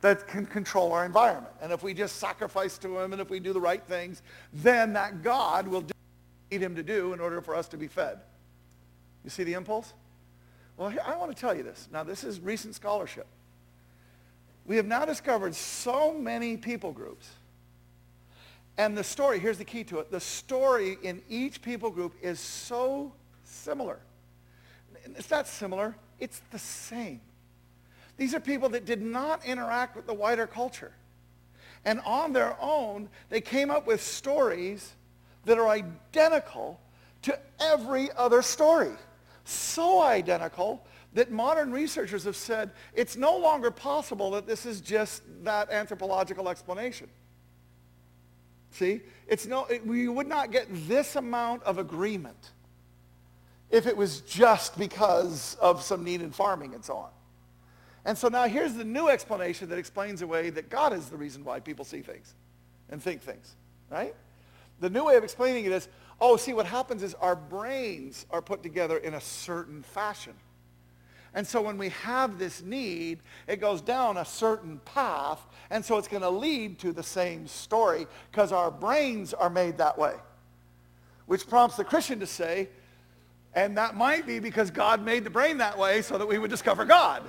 [0.00, 1.54] that can control our environment.
[1.62, 4.94] And if we just sacrifice to him and if we do the right things, then
[4.94, 7.76] that God will do what we need him to do in order for us to
[7.76, 8.18] be fed.
[9.22, 9.92] You see the impulse?
[10.76, 11.88] Well, I want to tell you this.
[11.92, 13.26] Now, this is recent scholarship.
[14.66, 17.28] We have now discovered so many people groups.
[18.76, 20.10] And the story, here's the key to it.
[20.10, 23.12] The story in each people group is so
[23.50, 23.98] similar.
[25.04, 25.96] It's not similar.
[26.18, 27.20] It's the same.
[28.16, 30.92] These are people that did not interact with the wider culture.
[31.84, 34.94] And on their own, they came up with stories
[35.46, 36.80] that are identical
[37.22, 38.92] to every other story.
[39.44, 40.84] So identical
[41.14, 46.48] that modern researchers have said it's no longer possible that this is just that anthropological
[46.48, 47.08] explanation.
[48.72, 52.52] See, it's no, it, we would not get this amount of agreement
[53.70, 57.10] if it was just because of some need in farming and so on.
[58.04, 61.44] And so now here's the new explanation that explains away that God is the reason
[61.44, 62.34] why people see things
[62.88, 63.54] and think things,
[63.90, 64.14] right?
[64.80, 65.88] The new way of explaining it is,
[66.20, 70.34] oh, see, what happens is our brains are put together in a certain fashion.
[71.34, 75.96] And so when we have this need, it goes down a certain path, and so
[75.96, 80.14] it's going to lead to the same story because our brains are made that way.
[81.26, 82.68] Which prompts the Christian to say,
[83.54, 86.50] and that might be because God made the brain that way so that we would
[86.50, 87.28] discover God.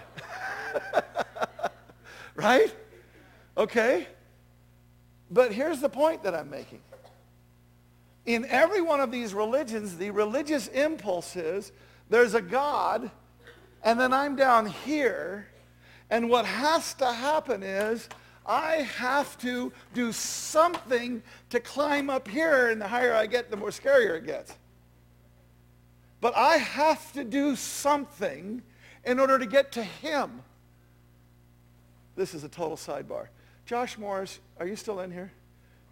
[2.35, 2.73] right?
[3.57, 4.07] Okay?
[5.29, 6.81] But here's the point that I'm making.
[8.25, 11.71] In every one of these religions, the religious impulse is
[12.09, 13.09] there's a God,
[13.83, 15.47] and then I'm down here,
[16.09, 18.09] and what has to happen is
[18.45, 23.57] I have to do something to climb up here, and the higher I get, the
[23.57, 24.55] more scarier it gets.
[26.21, 28.61] But I have to do something
[29.03, 30.43] in order to get to him.
[32.15, 33.27] This is a total sidebar.
[33.65, 35.31] Josh Morris, are you still in here?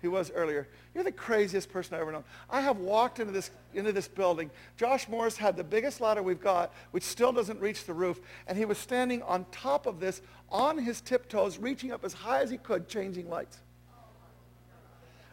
[0.01, 0.67] He was earlier.
[0.93, 2.23] You're the craziest person I've ever known.
[2.49, 4.49] I have walked into this, into this building.
[4.77, 8.21] Josh Morris had the biggest ladder we've got, which still doesn't reach the roof.
[8.47, 12.41] And he was standing on top of this on his tiptoes, reaching up as high
[12.41, 13.57] as he could, changing lights.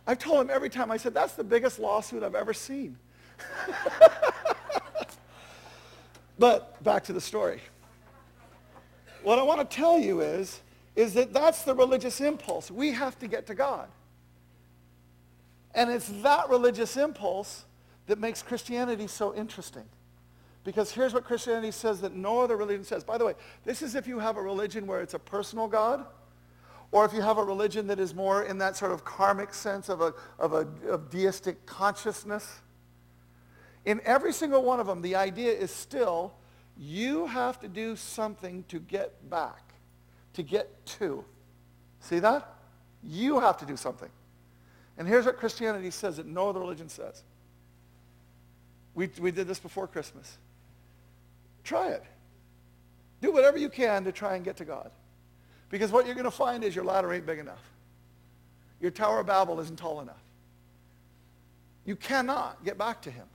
[0.06, 2.96] I've told him every time, I said, that's the biggest lawsuit I've ever seen.
[6.38, 7.60] but back to the story.
[9.22, 10.60] What I want to tell you is,
[10.94, 12.70] is that that's the religious impulse.
[12.70, 13.88] We have to get to God.
[15.74, 17.64] And it's that religious impulse
[18.06, 19.84] that makes Christianity so interesting.
[20.64, 23.04] Because here's what Christianity says that no other religion says.
[23.04, 26.04] By the way, this is if you have a religion where it's a personal God,
[26.92, 29.88] or if you have a religion that is more in that sort of karmic sense
[29.88, 32.60] of a, of a of deistic consciousness.
[33.86, 36.34] In every single one of them, the idea is still
[36.76, 39.66] you have to do something to get back
[40.36, 41.24] to get to.
[42.00, 42.56] See that?
[43.02, 44.10] You have to do something.
[44.98, 47.22] And here's what Christianity says that no other religion says.
[48.94, 50.38] We, we did this before Christmas.
[51.64, 52.04] Try it.
[53.20, 54.90] Do whatever you can to try and get to God.
[55.70, 57.62] Because what you're going to find is your ladder ain't big enough.
[58.80, 60.22] Your Tower of Babel isn't tall enough.
[61.86, 63.26] You cannot get back to him.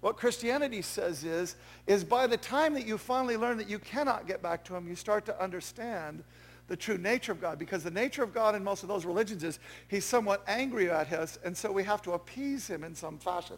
[0.00, 4.26] What Christianity says is, is by the time that you finally learn that you cannot
[4.26, 6.24] get back to him, you start to understand
[6.68, 9.42] the true nature of God because the nature of God in most of those religions
[9.42, 9.58] is
[9.88, 13.56] he's somewhat angry at us and so we have to appease him in some fashion.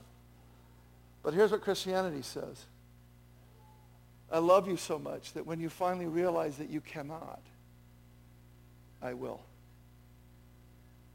[1.22, 2.64] But here's what Christianity says.
[4.30, 7.42] I love you so much that when you finally realize that you cannot,
[9.02, 9.42] I will.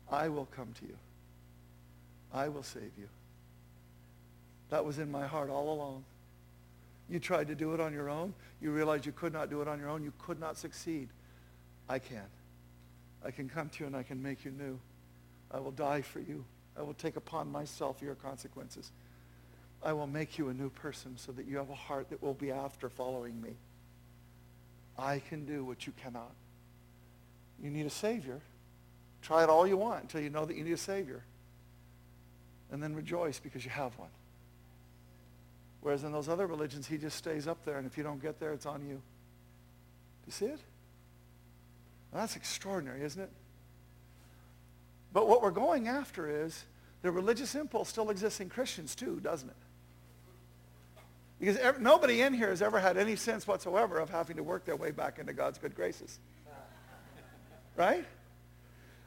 [0.09, 0.97] I will come to you.
[2.31, 3.09] I will save you.
[4.69, 6.03] That was in my heart all along.
[7.09, 8.33] You tried to do it on your own.
[8.61, 10.03] You realized you could not do it on your own.
[10.03, 11.09] You could not succeed.
[11.87, 12.25] I can.
[13.23, 14.79] I can come to you and I can make you new.
[15.51, 16.43] I will die for you.
[16.77, 18.91] I will take upon myself your consequences.
[19.83, 22.33] I will make you a new person so that you have a heart that will
[22.33, 23.51] be after following me.
[24.97, 26.31] I can do what you cannot.
[27.61, 28.41] You need a Savior.
[29.21, 31.23] Try it all you want until you know that you need a Savior.
[32.71, 34.09] And then rejoice because you have one.
[35.81, 38.39] Whereas in those other religions, he just stays up there, and if you don't get
[38.39, 38.95] there, it's on you.
[38.95, 39.01] Do
[40.25, 40.59] you see it?
[42.13, 43.31] That's extraordinary, isn't it?
[45.13, 46.65] But what we're going after is
[47.01, 49.55] the religious impulse still exists in Christians too, doesn't it?
[51.39, 54.75] Because nobody in here has ever had any sense whatsoever of having to work their
[54.75, 56.19] way back into God's good graces.
[57.75, 58.05] Right?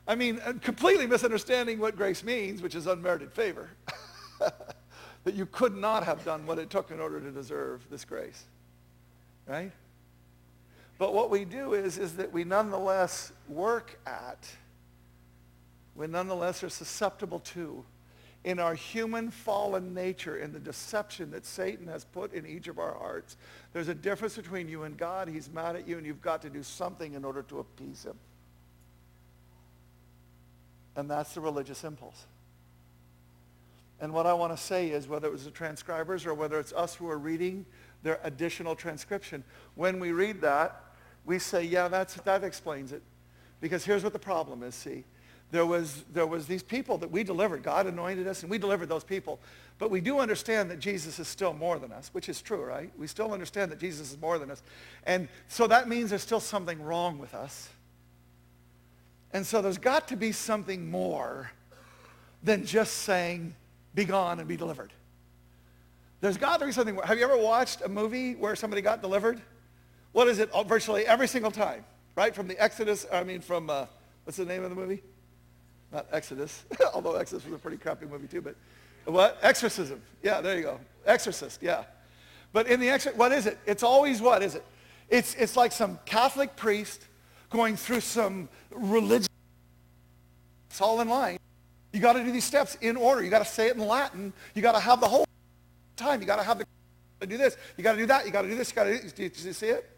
[0.07, 3.69] I mean, uh, completely misunderstanding what grace means, which is unmerited favor.
[5.25, 8.45] that you could not have done what it took in order to deserve this grace.
[9.47, 9.73] Right?
[10.99, 14.49] But what we do is, is that we nonetheless work at,
[15.95, 17.85] we nonetheless are susceptible to,
[18.45, 22.79] in our human fallen nature, in the deception that Satan has put in each of
[22.79, 23.37] our hearts.
[23.73, 25.29] There's a difference between you and God.
[25.29, 28.19] He's mad at you, and you've got to do something in order to appease him.
[30.97, 32.27] And that's the religious impulse.
[34.01, 36.73] And what I want to say is, whether it was the transcribers or whether it's
[36.73, 37.67] us who are reading
[38.03, 40.85] their additional transcription, when we read that,
[41.27, 43.03] we say, yeah, that's, that explains it.
[43.61, 45.05] Because here's what the problem is, see.
[45.51, 47.63] There was, there was these people that we delivered.
[47.63, 49.41] God anointed us, and we delivered those people.
[49.79, 52.91] But we do understand that Jesus is still more than us, which is true, right?
[52.97, 54.63] We still understand that Jesus is more than us.
[55.05, 57.69] And so that means there's still something wrong with us.
[59.33, 61.51] And so there's got to be something more
[62.43, 63.55] than just saying,
[63.95, 64.93] be gone and be delivered.
[66.21, 66.97] There's got to be something.
[67.05, 69.41] Have you ever watched a movie where somebody got delivered?
[70.13, 70.51] What is it?
[70.53, 71.85] Oh, virtually every single time,
[72.17, 72.35] right?
[72.35, 73.87] From the Exodus, I mean, from, uh,
[74.25, 75.03] what's the name of the movie?
[75.93, 78.55] Not Exodus, although Exodus was a pretty crappy movie too, but
[79.05, 79.39] what?
[79.43, 80.01] Exorcism.
[80.23, 80.81] Yeah, there you go.
[81.07, 81.85] Exorcist, yeah.
[82.53, 83.59] But in the Exorcist, what is it?
[83.67, 84.65] It's always what is it?
[85.09, 87.07] It's, it's like some Catholic priest
[87.49, 89.27] going through some religion.
[90.69, 91.39] It's all in line.
[91.93, 93.23] You got to do these steps in order.
[93.23, 94.33] You got to say it in Latin.
[94.55, 95.27] You got to have the whole
[95.97, 96.21] time.
[96.21, 97.57] You got to have the do this.
[97.77, 98.25] You got to do that.
[98.25, 98.71] You got to do this.
[98.71, 99.13] You got to do this.
[99.13, 99.91] Do you, see it?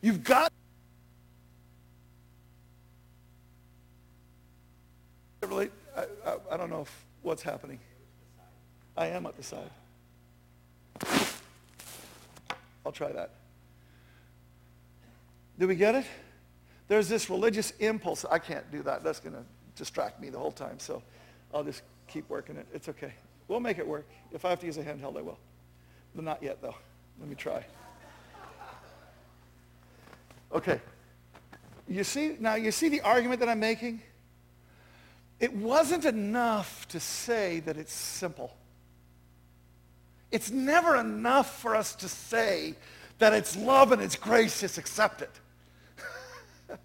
[0.00, 0.52] You've got
[5.42, 7.78] really, I, I, I don't know if, what's happening.
[8.96, 9.70] I am at the side.
[12.84, 13.30] I'll try that.
[15.58, 16.06] Do we get it?
[16.88, 18.24] There's this religious impulse.
[18.30, 19.02] I can't do that.
[19.04, 19.44] That's going to
[19.76, 20.78] distract me the whole time.
[20.78, 21.02] So
[21.54, 22.66] I'll just keep working it.
[22.74, 23.14] It's okay.
[23.46, 24.06] We'll make it work.
[24.32, 25.38] If I have to use a handheld, I will.
[26.14, 26.74] But not yet, though.
[27.20, 27.64] Let me try.
[30.52, 30.80] Okay.
[31.86, 34.02] You see, now you see the argument that I'm making?
[35.38, 38.56] It wasn't enough to say that it's simple.
[40.30, 42.74] It's never enough for us to say
[43.18, 45.30] that it's love and it's grace, just accept it.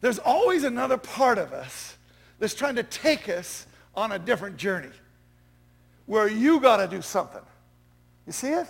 [0.00, 1.96] There's always another part of us
[2.38, 3.66] that's trying to take us
[3.98, 4.90] on a different journey
[6.06, 7.42] where you got to do something.
[8.26, 8.66] You see it?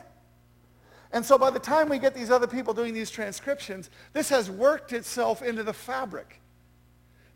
[1.13, 4.51] And so by the time we get these other people doing these transcriptions, this has
[4.51, 6.41] worked itself into the fabric.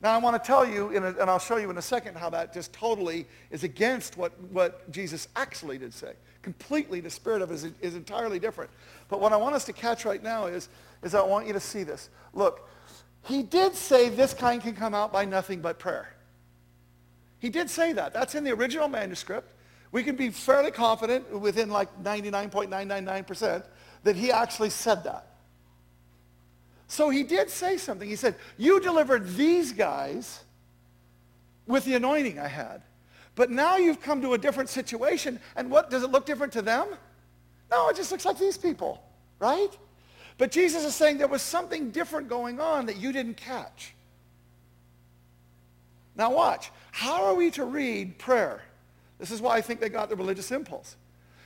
[0.03, 2.29] Now I want to tell you, a, and I'll show you in a second how
[2.31, 6.15] that just totally is against what, what Jesus actually did say.
[6.43, 8.71] Completely, the spirit of it is, is entirely different.
[9.09, 10.69] But what I want us to catch right now is,
[11.03, 12.11] is I want you to see this.
[12.35, 12.69] Look,
[13.25, 16.13] he did say this kind can come out by nothing but prayer.
[17.43, 18.15] He did say that.
[18.15, 19.53] That's in the original manuscript
[19.93, 23.63] we can be fairly confident within like 99.999%
[24.05, 25.27] that he actually said that.
[26.89, 28.09] So he did say something.
[28.09, 30.43] He said, you delivered these guys
[31.67, 32.83] with the anointing I had.
[33.35, 35.39] But now you've come to a different situation.
[35.57, 36.89] And what, does it look different to them?
[37.71, 39.03] No, it just looks like these people,
[39.39, 39.71] right?
[40.37, 43.95] But Jesus is saying there was something different going on that you didn't catch.
[46.17, 46.71] Now watch.
[46.91, 48.63] How are we to read prayer?
[49.19, 50.97] This is why I think they got the religious impulse.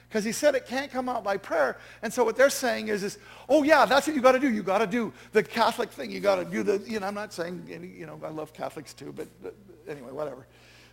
[0.09, 1.79] Because he said it can't come out by prayer.
[2.03, 4.51] And so what they're saying is, is oh, yeah, that's what you got to do.
[4.51, 6.11] You got to do the Catholic thing.
[6.11, 8.53] You got to do the, you know, I'm not saying, any, you know, I love
[8.53, 9.55] Catholics too, but, but
[9.89, 10.47] anyway, whatever.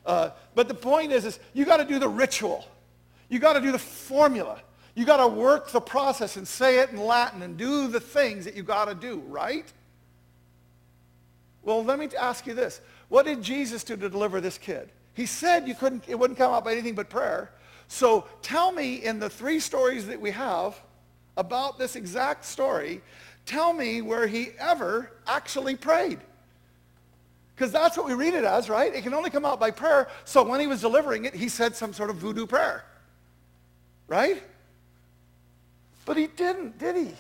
[0.05, 2.65] Uh, but the point is, is you got to do the ritual.
[3.29, 4.61] You got to do the formula.
[4.95, 8.45] You got to work the process and say it in Latin and do the things
[8.45, 9.71] that you got to do, right?
[11.63, 12.81] Well, let me ask you this.
[13.09, 14.89] What did Jesus do to deliver this kid?
[15.13, 17.51] He said you couldn't, it wouldn't come out by anything but prayer.
[17.87, 20.79] So tell me in the three stories that we have
[21.37, 23.01] about this exact story,
[23.45, 26.19] tell me where he ever actually prayed.
[27.55, 28.93] Because that's what we read it as, right?
[28.93, 30.07] It can only come out by prayer.
[30.25, 32.83] So when he was delivering it, he said some sort of voodoo prayer.
[34.07, 34.41] Right?
[36.05, 37.13] But he didn't, did he?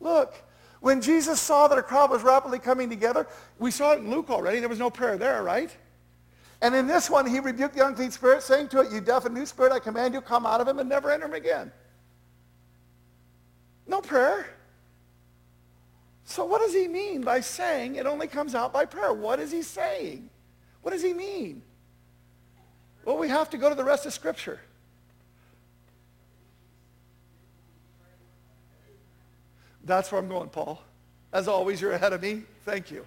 [0.00, 0.34] Look,
[0.80, 3.26] when Jesus saw that a crowd was rapidly coming together,
[3.58, 4.60] we saw it in Luke already.
[4.60, 5.74] There was no prayer there, right?
[6.62, 9.34] And in this one, he rebuked the unclean spirit, saying to it, You deaf and
[9.34, 11.70] mute spirit, I command you, come out of him and never enter him again.
[13.86, 14.46] No prayer.
[16.24, 19.12] So what does he mean by saying it only comes out by prayer?
[19.12, 20.30] What is he saying?
[20.82, 21.62] What does he mean?
[23.04, 24.60] Well, we have to go to the rest of Scripture.
[29.84, 30.82] That's where I'm going, Paul.
[31.32, 32.42] As always, you're ahead of me.
[32.64, 33.06] Thank you.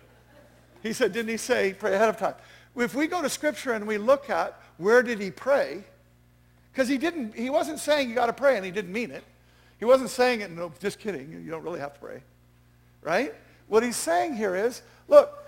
[0.81, 2.35] He said, didn't he say, pray ahead of time?
[2.75, 5.83] If we go to Scripture and we look at where did he pray,
[6.71, 9.23] because he didn't, he wasn't saying you got to pray and he didn't mean it.
[9.79, 12.23] He wasn't saying it, no, just kidding, you don't really have to pray
[13.03, 13.33] right?
[13.67, 15.39] What he's saying here is, look,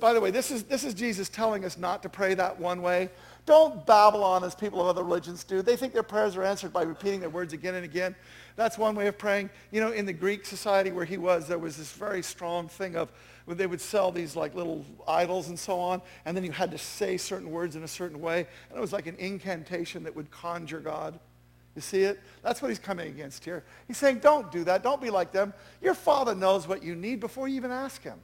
[0.00, 2.82] by the way, this is, this is Jesus telling us not to pray that one
[2.82, 3.10] way.
[3.46, 5.62] Don't babble on as people of other religions do.
[5.62, 8.14] They think their prayers are answered by repeating their words again and again.
[8.56, 9.50] That's one way of praying.
[9.70, 12.96] You know, in the Greek society where he was, there was this very strong thing
[12.96, 13.10] of
[13.46, 16.78] they would sell these like little idols and so on, and then you had to
[16.78, 20.30] say certain words in a certain way, and it was like an incantation that would
[20.30, 21.18] conjure God.
[21.74, 22.20] You see it?
[22.42, 23.64] That's what he's coming against here.
[23.88, 24.82] He's saying, don't do that.
[24.82, 25.54] Don't be like them.
[25.80, 28.20] Your father knows what you need before you even ask him.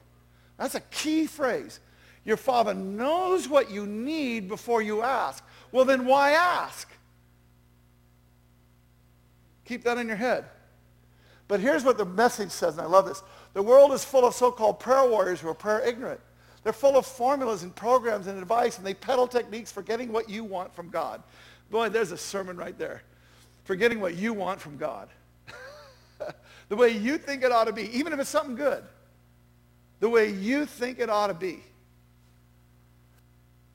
[0.57, 1.79] That's a key phrase.
[2.25, 5.43] Your father knows what you need before you ask.
[5.71, 6.87] Well, then why ask?
[9.69, 10.45] Keep that in your head.
[11.47, 13.21] But here's what the message says, and I love this.
[13.53, 16.19] The world is full of so-called prayer warriors who are prayer ignorant.
[16.63, 20.27] They're full of formulas and programs and advice, and they peddle techniques for getting what
[20.27, 21.21] you want from God.
[21.69, 23.03] Boy, there's a sermon right there
[23.63, 25.07] forgetting what you want from God.
[26.69, 28.83] the way you think it ought to be, even if it's something good.
[29.99, 31.59] The way you think it ought to be.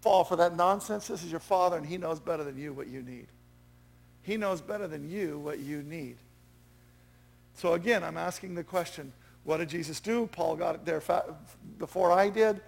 [0.00, 1.06] Fall for that nonsense.
[1.06, 3.28] This is your father, and he knows better than you what you need.
[4.24, 6.16] He knows better than you what you need.
[7.54, 9.12] So again, I'm asking the question,
[9.44, 10.26] what did Jesus do?
[10.26, 11.02] Paul got it there
[11.78, 12.60] before I did.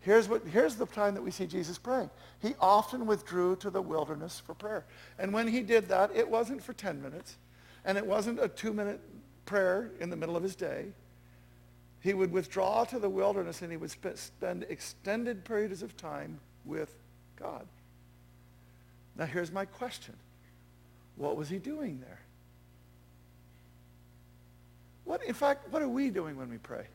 [0.00, 2.10] Here's, what, here's the time that we see Jesus praying.
[2.42, 4.84] He often withdrew to the wilderness for prayer.
[5.18, 7.36] And when he did that, it wasn't for 10 minutes,
[7.86, 9.00] and it wasn't a two-minute
[9.46, 10.86] prayer in the middle of his day.
[12.00, 16.38] He would withdraw to the wilderness and he would sp- spend extended periods of time
[16.66, 16.94] with
[17.36, 17.66] God.
[19.16, 20.14] Now here's my question.
[21.16, 22.20] What was he doing there?
[25.04, 26.86] What, in fact, what are we doing when we pray?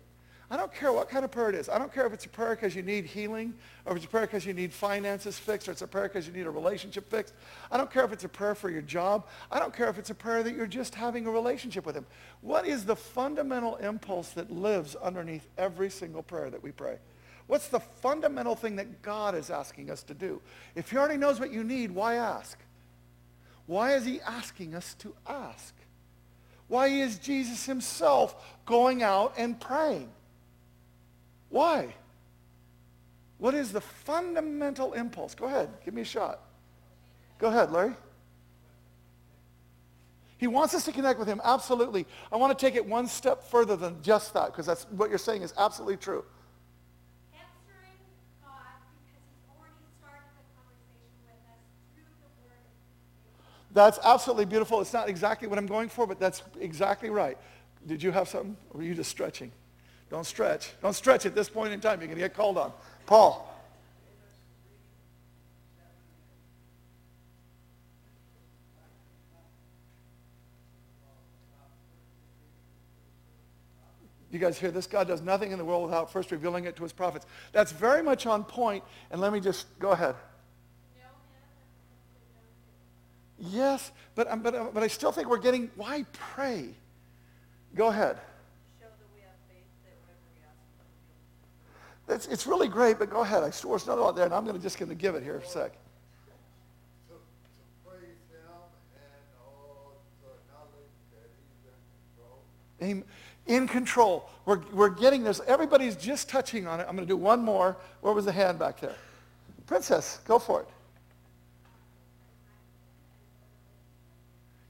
[0.52, 1.70] I don't care what kind of prayer it is.
[1.70, 3.54] I don't care if it's a prayer because you need healing,
[3.86, 6.26] or if it's a prayer because you need finances fixed, or it's a prayer because
[6.26, 7.36] you need a relationship fixed.
[7.72, 9.28] I don't care if it's a prayer for your job.
[9.52, 12.08] I don't care if it's a prayer that you're just having a relationship with him.
[12.42, 16.98] What is the fundamental impulse that lives underneath every single prayer that we pray?
[17.46, 20.42] What's the fundamental thing that God is asking us to do?
[20.74, 22.58] If he already knows what you need, why ask?
[23.70, 25.76] Why is he asking us to ask?
[26.68, 30.10] Why is Jesus himself going out and praying?
[31.50, 31.94] Why?
[33.38, 35.36] What is the fundamental impulse?
[35.36, 35.70] Go ahead.
[35.86, 36.40] Give me a shot.
[37.38, 37.94] Go ahead, Larry.
[40.40, 42.08] He wants us to connect with him, absolutely.
[42.32, 45.20] I want to take it one step further than just that, because that's what you're
[45.20, 46.26] saying is absolutely true.
[53.72, 54.82] That's absolutely beautiful.
[54.82, 57.38] It's not exactly what I'm going for, but that's exactly right.
[57.86, 58.58] Did you have something?
[58.72, 59.52] Or were you just stretching?
[60.10, 60.74] Don't stretch.
[60.82, 62.00] Don't stretch at this point in time.
[62.00, 62.74] You're going to get called on.
[63.06, 63.46] Paul.
[74.32, 74.86] You guys hear this?
[74.86, 77.26] God does nothing in the world without first revealing it to his prophets.
[77.52, 78.84] That's very much on point.
[79.10, 80.16] And let me just go ahead.
[83.40, 86.70] Yes, but, um, but, um, but I still think we're getting, why pray?
[87.76, 88.18] Go ahead.
[92.10, 93.44] It's, it's really great, but go ahead.
[93.44, 95.40] I store another one out there, and I'm gonna, just going to give it here
[95.40, 95.72] for a sec.
[102.82, 103.04] Amen.
[103.46, 104.30] In control.
[104.46, 105.42] We're, we're getting this.
[105.48, 106.86] Everybody's just touching on it.
[106.88, 107.76] I'm going to do one more.
[108.02, 108.96] Where was the hand back there?
[109.68, 110.68] Princess, go for it.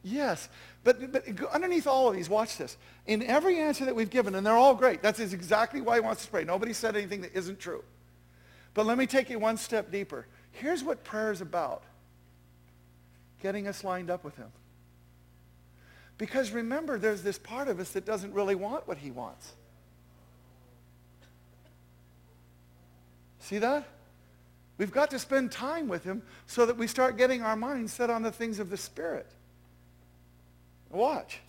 [0.10, 0.50] Yes.
[0.84, 2.78] But, but underneath all of these, watch this.
[3.06, 6.26] In every answer that we've given, and they're all great, that's exactly why he wants
[6.26, 6.44] to pray.
[6.44, 7.84] Nobody said anything that isn't true.
[8.74, 10.26] But let me take you one step deeper.
[10.52, 11.84] Here's what prayer is about.
[13.42, 14.52] Getting us lined up with him.
[16.18, 19.54] Because remember, there's this part of us that doesn't really want what he wants.
[23.40, 23.88] See that?
[24.78, 28.10] We've got to spend time with him so that we start getting our minds set
[28.10, 29.28] on the things of the Spirit.
[30.90, 31.40] Watch.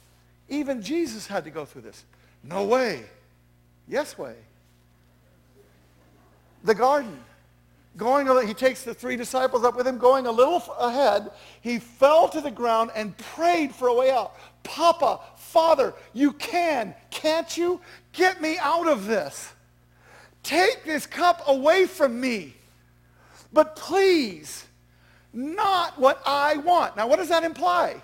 [0.49, 2.05] Even Jesus had to go through this.
[2.43, 3.05] No way.
[3.89, 4.35] Yes way.
[6.65, 7.19] The garden.
[7.97, 11.31] Going, he takes the three disciples up with him, going a little ahead.
[11.61, 14.37] He fell to the ground and prayed for a way out.
[14.63, 17.81] Papa, Father, you can, can't you?
[18.13, 19.53] Get me out of this.
[20.43, 22.55] Take this cup away from me.
[23.53, 24.67] But please,
[25.33, 26.97] not what I want.
[26.97, 28.01] Now, what does that imply?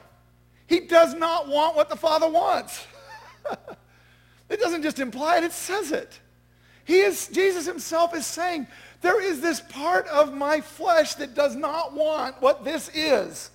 [0.66, 2.86] He does not want what the Father wants.
[4.50, 6.18] it doesn't just imply it, it says it.
[6.84, 8.66] He is, Jesus himself is saying,
[9.00, 13.50] there is this part of my flesh that does not want what this is.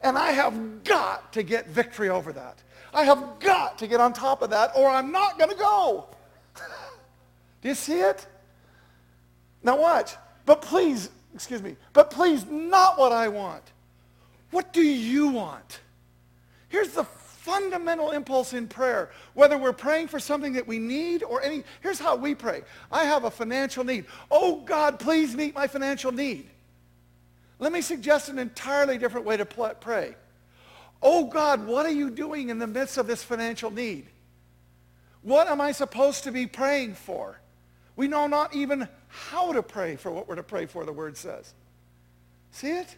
[0.00, 2.62] And I have got to get victory over that.
[2.94, 6.06] I have got to get on top of that or I'm not going to go.
[7.62, 8.26] Do you see it?
[9.62, 10.14] Now watch.
[10.46, 13.64] But please, excuse me, but please not what I want.
[14.50, 15.80] What do you want?
[16.68, 21.42] Here's the fundamental impulse in prayer, whether we're praying for something that we need or
[21.42, 22.62] any, here's how we pray.
[22.92, 24.04] I have a financial need.
[24.30, 26.48] Oh God, please meet my financial need.
[27.58, 30.14] Let me suggest an entirely different way to pray.
[31.02, 34.06] Oh God, what are you doing in the midst of this financial need?
[35.22, 37.40] What am I supposed to be praying for?
[37.96, 41.16] We know not even how to pray for what we're to pray for, the word
[41.16, 41.54] says.
[42.52, 42.96] See it?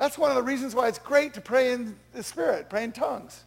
[0.00, 2.92] That's one of the reasons why it's great to pray in the Spirit, pray in
[2.92, 3.44] tongues.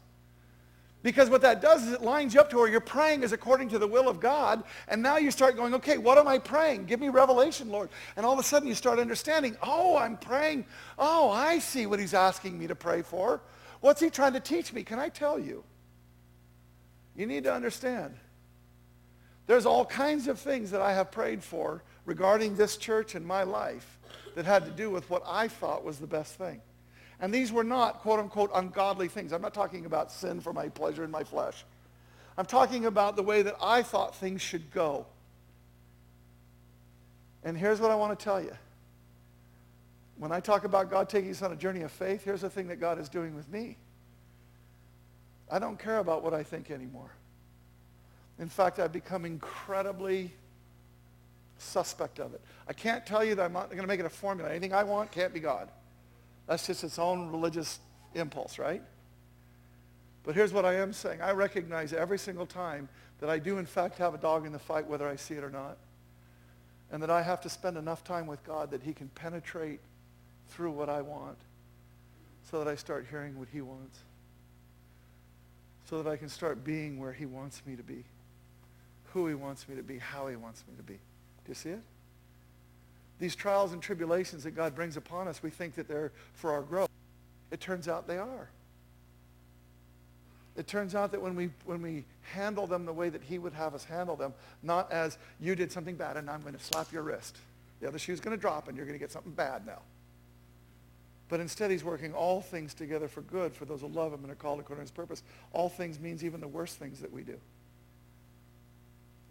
[1.02, 3.70] Because what that does is it lines you up to where you're praying is according
[3.70, 4.64] to the will of God.
[4.88, 6.86] And now you start going, okay, what am I praying?
[6.86, 7.90] Give me revelation, Lord.
[8.16, 10.68] And all of a sudden you start understanding, oh, I'm praying.
[11.00, 13.42] Oh, I see what he's asking me to pray for.
[13.82, 14.84] What's he trying to teach me?
[14.84, 15.64] Can I tell you?
[17.16, 18.14] You need to understand.
[19.48, 23.42] There's all kinds of things that I have prayed for regarding this church and my
[23.42, 23.98] life
[24.36, 26.62] that had to do with what I thought was the best thing.
[27.20, 29.32] And these were not, quote unquote, ungodly things.
[29.32, 31.64] I'm not talking about sin for my pleasure in my flesh.
[32.38, 35.06] I'm talking about the way that I thought things should go.
[37.44, 38.56] And here's what I want to tell you.
[40.18, 42.68] When I talk about God taking us on a journey of faith, here's the thing
[42.68, 43.78] that God is doing with me.
[45.52, 47.12] I don't care about what I think anymore.
[48.40, 50.34] In fact, I've become incredibly
[51.64, 52.42] suspect of it.
[52.68, 54.50] I can't tell you that I'm not going to make it a formula.
[54.50, 55.70] Anything I want can't be God.
[56.48, 57.80] That's just its own religious
[58.14, 58.82] impulse, right?
[60.24, 61.22] But here's what I am saying.
[61.22, 62.88] I recognize every single time
[63.20, 65.44] that I do in fact have a dog in the fight, whether I see it
[65.44, 65.78] or not.
[66.92, 69.80] And that I have to spend enough time with God that he can penetrate
[70.50, 71.38] through what I want
[72.50, 74.00] so that I start hearing what he wants.
[75.90, 78.04] So that I can start being where he wants me to be.
[79.14, 81.00] Who he wants me to be, how he wants me to be.
[81.46, 81.82] Do you see it?
[83.20, 86.62] These trials and tribulations that God brings upon us, we think that they're for our
[86.62, 86.90] growth.
[87.52, 88.50] It turns out they are.
[90.56, 93.54] It turns out that when we, when we handle them the way that he would
[93.54, 96.92] have us handle them, not as you did something bad and I'm going to slap
[96.92, 97.38] your wrist.
[97.82, 99.82] The other shoe's going to drop and you're going to get something bad now.
[101.30, 104.32] But instead, he's working all things together for good for those who love him and
[104.32, 105.24] are called according to his purpose.
[105.52, 107.38] All things means even the worst things that we do.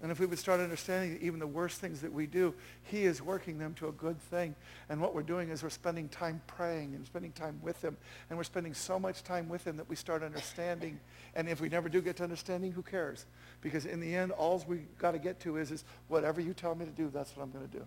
[0.02, 3.22] And if we would start understanding even the worst things that we do, he is
[3.22, 4.56] working them to a good thing.
[4.88, 7.96] And what we're doing is we're spending time praying and spending time with him.
[8.28, 10.98] And we're spending so much time with him that we start understanding.
[11.36, 13.26] And if we never do get to understanding, who cares?
[13.60, 16.74] Because in the end, all we got to get to is, is whatever you tell
[16.74, 17.84] me to do, that's what I'm going to do.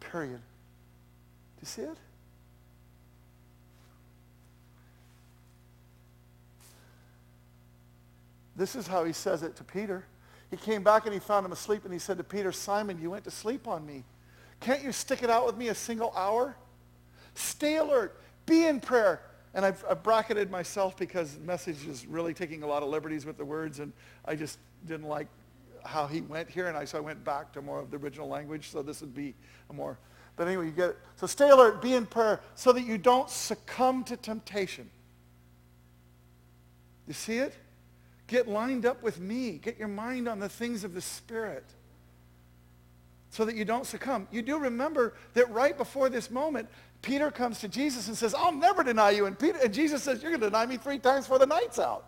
[0.00, 0.38] Period.
[0.38, 1.98] Do you see it?
[8.56, 10.06] This is how he says it to Peter.
[10.50, 13.10] He came back and he found him asleep and he said to Peter, Simon, you
[13.10, 14.04] went to sleep on me.
[14.60, 16.56] Can't you stick it out with me a single hour?
[17.34, 18.20] Stay alert.
[18.46, 19.20] Be in prayer.
[19.54, 23.26] And I've, I've bracketed myself because the message is really taking a lot of liberties
[23.26, 23.92] with the words and
[24.24, 25.26] I just didn't like
[25.84, 28.28] how he went here and I, so I went back to more of the original
[28.28, 29.34] language so this would be
[29.70, 29.98] a more,
[30.36, 30.98] but anyway, you get it.
[31.16, 34.90] So stay alert, be in prayer so that you don't succumb to temptation.
[37.06, 37.54] You see it?
[38.28, 39.58] Get lined up with me.
[39.58, 41.64] Get your mind on the things of the Spirit
[43.30, 44.28] so that you don't succumb.
[44.30, 46.68] You do remember that right before this moment,
[47.00, 49.26] Peter comes to Jesus and says, I'll never deny you.
[49.26, 51.78] And, Peter, and Jesus says, you're going to deny me three times before the night's
[51.78, 52.04] out.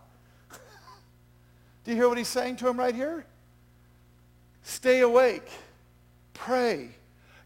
[1.84, 3.24] do you hear what he's saying to him right here?
[4.62, 5.48] Stay awake.
[6.34, 6.90] Pray.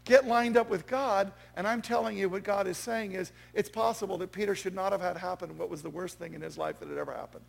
[0.03, 1.31] Get lined up with God.
[1.55, 4.91] And I'm telling you what God is saying is it's possible that Peter should not
[4.91, 7.45] have had happen what was the worst thing in his life that had ever happened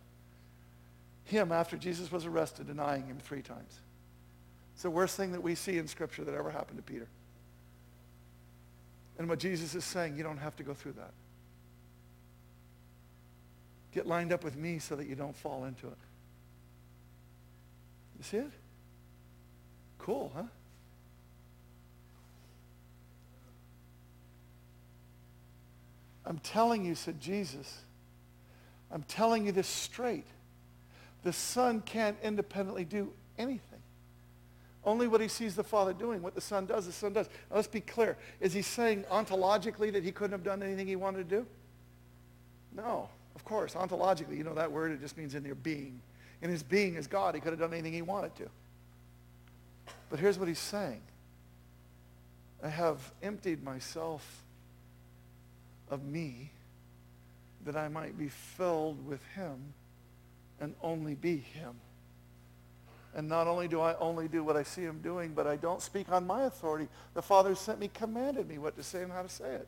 [1.27, 3.79] him after Jesus was arrested, denying him three times.
[4.73, 7.07] It's the worst thing that we see in Scripture that ever happened to Peter.
[9.17, 11.11] And what Jesus is saying, you don't have to go through that.
[13.91, 15.97] Get lined up with me so that you don't fall into it.
[18.17, 18.51] You see it?
[19.97, 20.43] Cool, huh?
[26.25, 27.81] I'm telling you, said Jesus,
[28.91, 30.27] I'm telling you this straight.
[31.27, 33.81] The Son can't independently do anything.
[34.85, 37.27] Only what he sees the Father doing, what the Son does, the Son does.
[37.49, 38.15] Now, let's be clear.
[38.39, 41.45] Is he saying ontologically that he couldn't have done anything he wanted to do?
[42.73, 43.73] No, of course.
[43.73, 45.99] Ontologically, you know that word, it just means in their being.
[46.41, 48.49] In his being as God, he could have done anything he wanted to.
[50.09, 51.01] But here's what he's saying.
[52.63, 54.45] I have emptied myself
[55.91, 56.51] of me
[57.65, 59.73] that I might be filled with him
[60.59, 61.75] and only be him.
[63.15, 65.81] And not only do I only do what I see him doing, but I don't
[65.81, 66.87] speak on my authority.
[67.13, 69.67] The Father sent me, commanded me what to say and how to say it.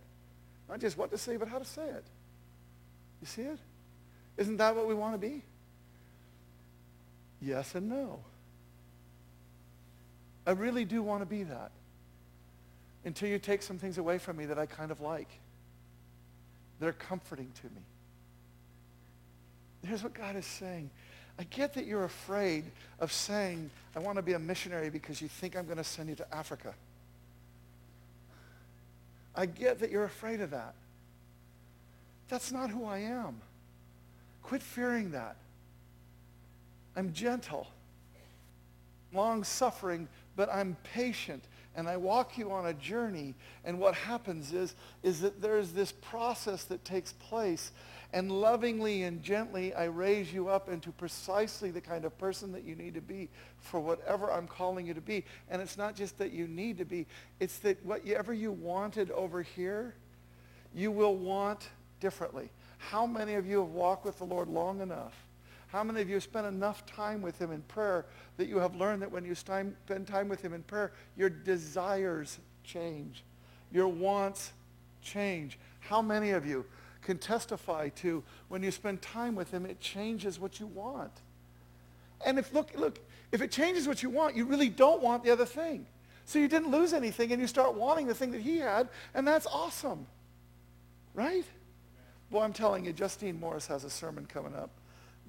[0.69, 2.03] Not just what to say, but how to say it.
[3.21, 3.57] You see it?
[4.37, 5.41] Isn't that what we want to be?
[7.41, 8.19] Yes and no.
[10.45, 11.71] I really do want to be that.
[13.03, 15.29] Until you take some things away from me that I kind of like.
[16.79, 17.81] They're comforting to me.
[19.83, 20.89] Here's what God is saying.
[21.37, 22.65] I get that you're afraid
[22.99, 26.09] of saying, I want to be a missionary because you think I'm going to send
[26.09, 26.73] you to Africa.
[29.35, 30.73] I get that you're afraid of that.
[32.27, 33.39] That's not who I am.
[34.43, 35.37] Quit fearing that.
[36.95, 37.67] I'm gentle,
[39.13, 41.43] long-suffering, but I'm patient
[41.75, 43.35] and I walk you on a journey.
[43.63, 47.71] And what happens is, is that there's this process that takes place
[48.11, 52.63] and lovingly and gently, I raise you up into precisely the kind of person that
[52.63, 53.29] you need to be
[53.59, 55.23] for whatever I'm calling you to be.
[55.49, 57.05] And it's not just that you need to be.
[57.39, 59.93] It's that whatever you wanted over here,
[60.73, 62.49] you will want differently.
[62.79, 65.13] How many of you have walked with the Lord long enough?
[65.67, 68.05] How many of you have spent enough time with him in prayer
[68.37, 69.75] that you have learned that when you spend
[70.07, 73.23] time with him in prayer, your desires change.
[73.71, 74.51] Your wants
[75.03, 75.59] change.
[75.81, 76.65] How many of you
[77.09, 81.11] can testify to when you spend time with him, it changes what you want.
[82.23, 82.99] And if, look, look,
[83.31, 85.87] if it changes what you want, you really don't want the other thing.
[86.25, 89.27] So you didn't lose anything and you start wanting the thing that he had, and
[89.27, 90.05] that's awesome.
[91.15, 91.45] Right?
[92.29, 94.69] well I'm telling you, Justine Morris has a sermon coming up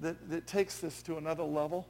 [0.01, 1.87] that, that takes this to another level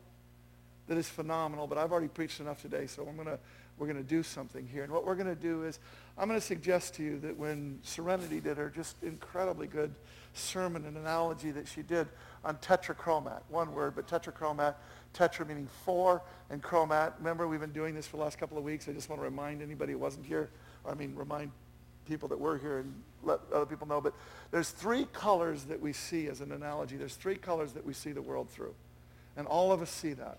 [0.87, 3.39] that is phenomenal, but I've already preached enough today, so I'm going to
[3.81, 4.83] we're going to do something here.
[4.83, 5.79] And what we're going to do is
[6.15, 9.91] I'm going to suggest to you that when Serenity did her just incredibly good
[10.33, 12.07] sermon and analogy that she did
[12.45, 14.75] on tetrachromat, one word, but tetrachromat,
[15.15, 16.21] tetra meaning four,
[16.51, 17.13] and chromat.
[17.17, 18.87] Remember, we've been doing this for the last couple of weeks.
[18.87, 20.51] I just want to remind anybody who wasn't here,
[20.87, 21.49] I mean, remind
[22.07, 23.99] people that were here and let other people know.
[23.99, 24.13] But
[24.51, 26.97] there's three colors that we see as an analogy.
[26.97, 28.75] There's three colors that we see the world through.
[29.35, 30.37] And all of us see that.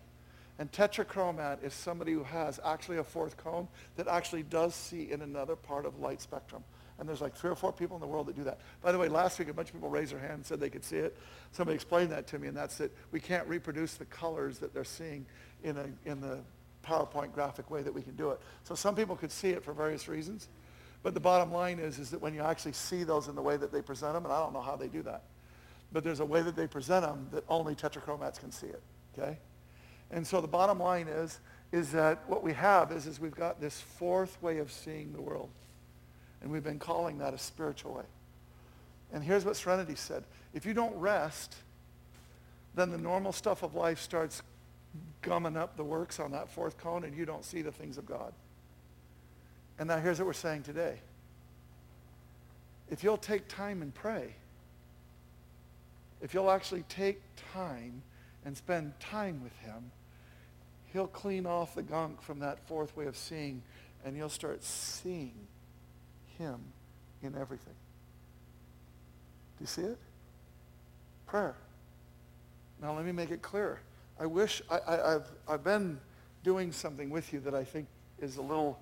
[0.63, 5.21] And tetrachromat is somebody who has actually a fourth cone that actually does see in
[5.21, 6.63] another part of light spectrum.
[7.01, 8.61] And there's like three or four people in the world that do that.
[8.81, 10.71] By the way, last week a bunch of people raised their hand and said they
[10.71, 11.19] could see it.
[11.51, 14.85] Somebody explained that to me, and that's that we can't reproduce the colors that they're
[14.85, 15.27] seeing
[15.65, 16.39] in, a, in the
[16.85, 18.39] PowerPoint graphic way that we can do it.
[18.63, 20.47] So some people could see it for various reasons.
[21.03, 23.57] But the bottom line is, is that when you actually see those in the way
[23.57, 25.25] that they present them, and I don't know how they do that,
[25.91, 28.83] but there's a way that they present them that only tetrachromats can see it,
[29.19, 29.39] okay?
[30.13, 31.41] And so the bottom line is,
[31.73, 35.21] is that what we have is, is we've got this fourth way of seeing the
[35.21, 35.49] world.
[36.43, 38.05] And we've been calling that a spiritual way.
[39.13, 40.25] And here's what Serenity said.
[40.53, 41.55] If you don't rest,
[42.75, 44.43] then the normal stuff of life starts
[45.23, 48.07] gumming up the works on that fourth cone and you don't see the things of
[48.07, 48.33] God.
[49.79, 50.99] And now here's what we're saying today.
[52.91, 54.35] If you'll take time and pray,
[56.21, 57.21] if you'll actually take
[57.53, 58.03] time
[58.45, 59.91] and spend time with him,
[60.93, 63.63] He'll clean off the gunk from that fourth way of seeing,
[64.05, 65.33] and you'll start seeing
[66.39, 66.61] him
[67.23, 67.75] in everything.
[69.59, 69.99] Do you see it?
[71.27, 71.55] Prayer.
[72.83, 73.81] Now let me make it clear.
[74.21, 75.99] I wish, I, I, I've, I've been
[76.45, 77.87] doing something with you that I think
[78.21, 78.79] is a little,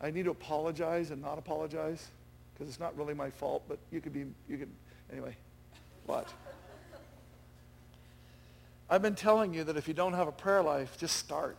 [0.00, 2.08] I need to apologize and not apologize
[2.52, 4.70] because it's not really my fault, but you could be, you could,
[5.10, 5.34] anyway,
[6.06, 6.32] what?
[8.92, 11.56] I've been telling you that if you don't have a prayer life, just start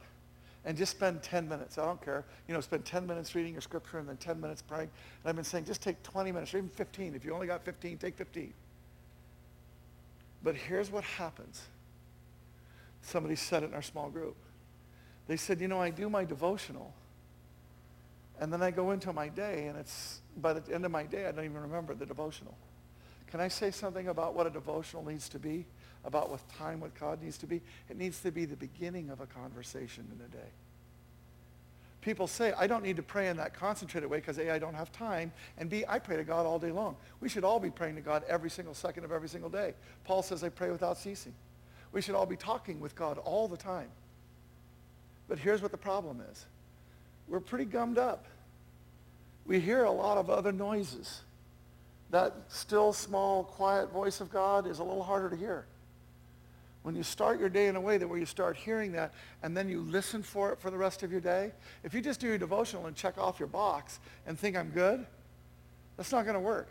[0.66, 1.80] and just spend 10 minutes.
[1.80, 2.26] I don't care.
[2.48, 4.92] You know, spend 10 minutes reading your scripture and then 10 minutes praying.
[5.24, 7.16] And I've been saying just take 20 minutes or even 15.
[7.16, 8.54] If you only got 15, take 15.
[10.44, 11.64] But here's what happens.
[13.02, 14.36] Somebody said it in our small group.
[15.26, 16.94] They said, you know, I do my devotional.
[18.40, 21.26] And then I go into my day, and it's by the end of my day,
[21.26, 22.56] I don't even remember the devotional.
[23.32, 25.66] Can I say something about what a devotional needs to be?
[26.06, 27.62] About what time with God needs to be?
[27.90, 30.50] It needs to be the beginning of a conversation in a day.
[32.02, 34.74] People say, I don't need to pray in that concentrated way because A, I don't
[34.74, 36.98] have time, and B, I pray to God all day long.
[37.22, 39.74] We should all be praying to God every single second of every single day.
[40.04, 41.34] Paul says, I pray without ceasing.
[41.94, 43.88] We should all be talking with God all the time.
[45.30, 46.46] But here's what the problem is.
[47.30, 48.26] We're pretty gummed up.
[49.46, 51.22] We hear a lot of other noises.
[52.10, 55.66] That still, small, quiet voice of God is a little harder to hear.
[56.84, 59.56] When you start your day in a way that where you start hearing that and
[59.56, 61.52] then you listen for it for the rest of your day,
[61.84, 65.06] if you just do your devotional and check off your box and think I'm good,
[65.96, 66.70] that's not going to work.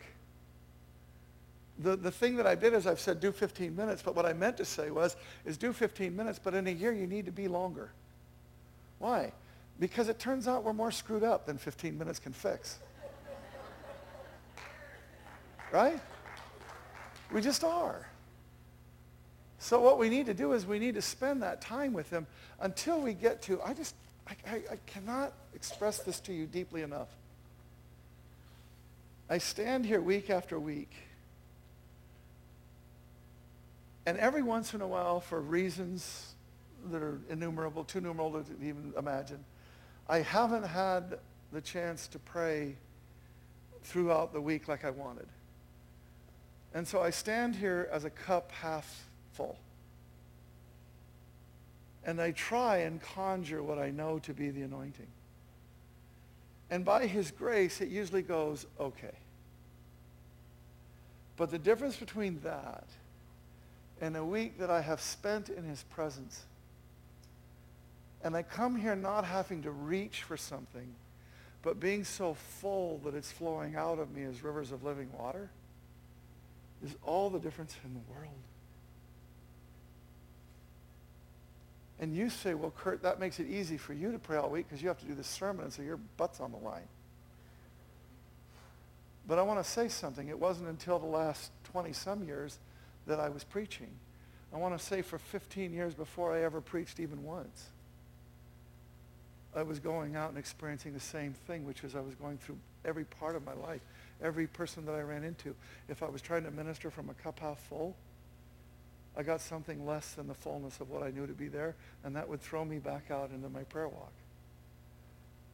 [1.79, 4.33] The, the thing that I did is I've said do 15 minutes, but what I
[4.33, 7.31] meant to say was is do 15 minutes, but in a year you need to
[7.31, 7.89] be longer.
[8.99, 9.33] Why?
[9.79, 12.77] Because it turns out we're more screwed up than 15 minutes can fix.
[15.71, 15.99] right?
[17.31, 18.07] We just are.
[19.63, 22.27] So what we need to do is we need to spend that time with him
[22.59, 23.95] until we get to, I just,
[24.27, 27.07] I, I, I cannot express this to you deeply enough.
[29.29, 30.91] I stand here week after week.
[34.05, 36.33] And every once in a while, for reasons
[36.91, 39.45] that are innumerable, too numerable to even imagine,
[40.09, 41.19] I haven't had
[41.53, 42.75] the chance to pray
[43.81, 45.27] throughout the week like I wanted.
[46.73, 49.05] And so I stand here as a cup half
[52.05, 55.07] And I try and conjure what I know to be the anointing.
[56.69, 59.15] And by his grace, it usually goes okay.
[61.37, 62.85] But the difference between that
[64.01, 66.43] and a week that I have spent in his presence,
[68.23, 70.93] and I come here not having to reach for something,
[71.61, 75.49] but being so full that it's flowing out of me as rivers of living water,
[76.83, 78.33] is all the difference in the world.
[82.03, 84.67] And you say, well, Kurt, that makes it easy for you to pray all week
[84.67, 86.89] because you have to do the sermon, and so your butt's on the line.
[89.25, 90.27] But I want to say something.
[90.27, 92.59] It wasn't until the last 20-some years
[93.07, 93.87] that I was preaching.
[94.53, 97.69] I want to say for 15 years before I ever preached even once,
[99.55, 102.57] I was going out and experiencing the same thing, which is I was going through
[102.83, 103.81] every part of my life,
[104.21, 105.55] every person that I ran into.
[105.87, 107.95] If I was trying to minister from a cup half full,
[109.15, 112.15] I got something less than the fullness of what I knew to be there, and
[112.15, 114.13] that would throw me back out into my prayer walk.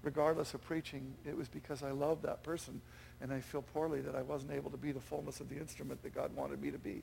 [0.01, 2.81] Regardless of preaching, it was because I loved that person,
[3.21, 6.01] and I feel poorly that I wasn't able to be the fullness of the instrument
[6.03, 7.01] that God wanted me to be.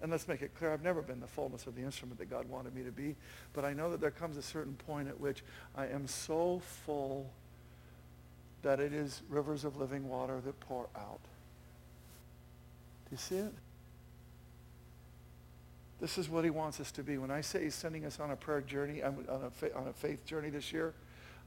[0.00, 2.48] And let's make it clear, I've never been the fullness of the instrument that God
[2.48, 3.14] wanted me to be,
[3.52, 5.44] but I know that there comes a certain point at which
[5.76, 7.30] I am so full
[8.62, 11.20] that it is rivers of living water that pour out.
[13.04, 13.52] Do you see it?
[16.02, 17.16] This is what he wants us to be.
[17.16, 19.92] When I say he's sending us on a prayer journey, on a, fa- on a
[19.92, 20.94] faith journey this year,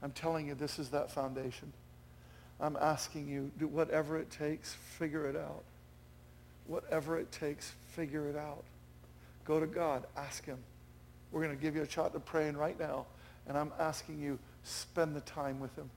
[0.02, 1.74] I'm telling you this is that foundation.
[2.58, 5.62] I'm asking you, do whatever it takes, figure it out.
[6.68, 8.64] Whatever it takes, figure it out.
[9.44, 10.06] Go to God.
[10.16, 10.58] Ask him.
[11.32, 13.04] We're going to give you a shot to pray, praying right now.
[13.46, 15.90] And I'm asking you, spend the time with him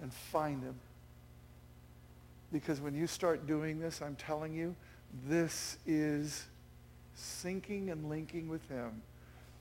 [0.00, 0.74] and find him.
[2.50, 4.74] Because when you start doing this, I'm telling you,
[5.28, 6.46] this is
[7.16, 9.02] syncing and linking with him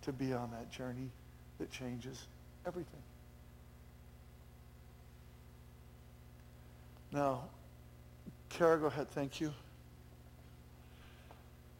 [0.04, 1.10] to be on that journey
[1.60, 2.26] that changes
[2.66, 3.02] everything.
[7.12, 7.44] Now,
[8.50, 9.10] Kara, go ahead.
[9.10, 9.54] Thank you.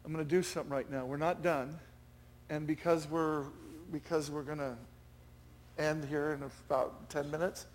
[0.04, 1.04] I'm going to do something right now.
[1.04, 1.78] We're not done.
[2.50, 3.44] And because we're,
[3.92, 4.76] because we're going to
[5.78, 7.66] end here in about 10 minutes,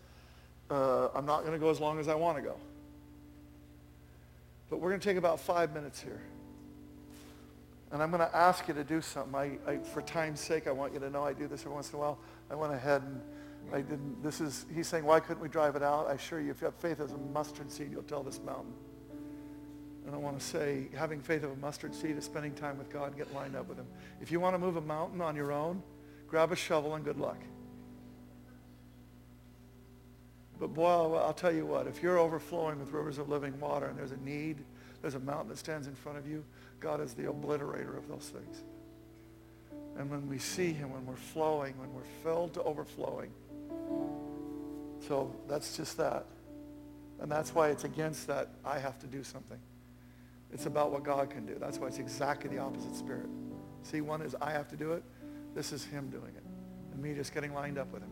[0.69, 2.55] uh, I'm not going to go as long as I want to go.
[4.69, 6.21] But we're going to take about five minutes here.
[7.91, 9.35] And I'm going to ask you to do something.
[9.35, 11.89] I, I, for time's sake, I want you to know I do this every once
[11.89, 12.19] in a while.
[12.51, 13.21] I went ahead and
[13.73, 16.07] I didn't, this is, he's saying, why couldn't we drive it out?
[16.07, 18.73] I assure you, if you have faith as a mustard seed, you'll tell this mountain.
[20.05, 22.89] And I want to say, having faith of a mustard seed is spending time with
[22.89, 23.87] God and get lined up with him.
[24.21, 25.83] If you want to move a mountain on your own,
[26.27, 27.39] grab a shovel and good luck.
[30.59, 33.87] But boy, I'll, I'll tell you what, if you're overflowing with rivers of living water
[33.87, 34.57] and there's a need,
[35.01, 36.43] there's a mountain that stands in front of you,
[36.79, 38.63] God is the obliterator of those things.
[39.97, 43.31] And when we see him, when we're flowing, when we're filled to overflowing.
[45.07, 46.25] So that's just that.
[47.19, 49.57] And that's why it's against that I have to do something.
[50.53, 51.55] It's about what God can do.
[51.59, 53.27] That's why it's exactly the opposite spirit.
[53.83, 55.03] See, one is I have to do it.
[55.55, 56.43] This is him doing it.
[56.93, 58.11] And me just getting lined up with him.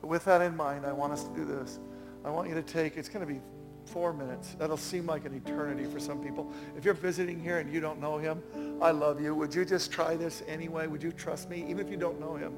[0.00, 1.78] But with that in mind, I want us to do this.
[2.24, 3.40] I want you to take, it's going to be
[3.86, 4.54] four minutes.
[4.58, 6.52] That'll seem like an eternity for some people.
[6.76, 8.42] If you're visiting here and you don't know him,
[8.80, 9.34] I love you.
[9.34, 10.86] Would you just try this anyway?
[10.86, 11.64] Would you trust me?
[11.68, 12.54] Even if you don't know him,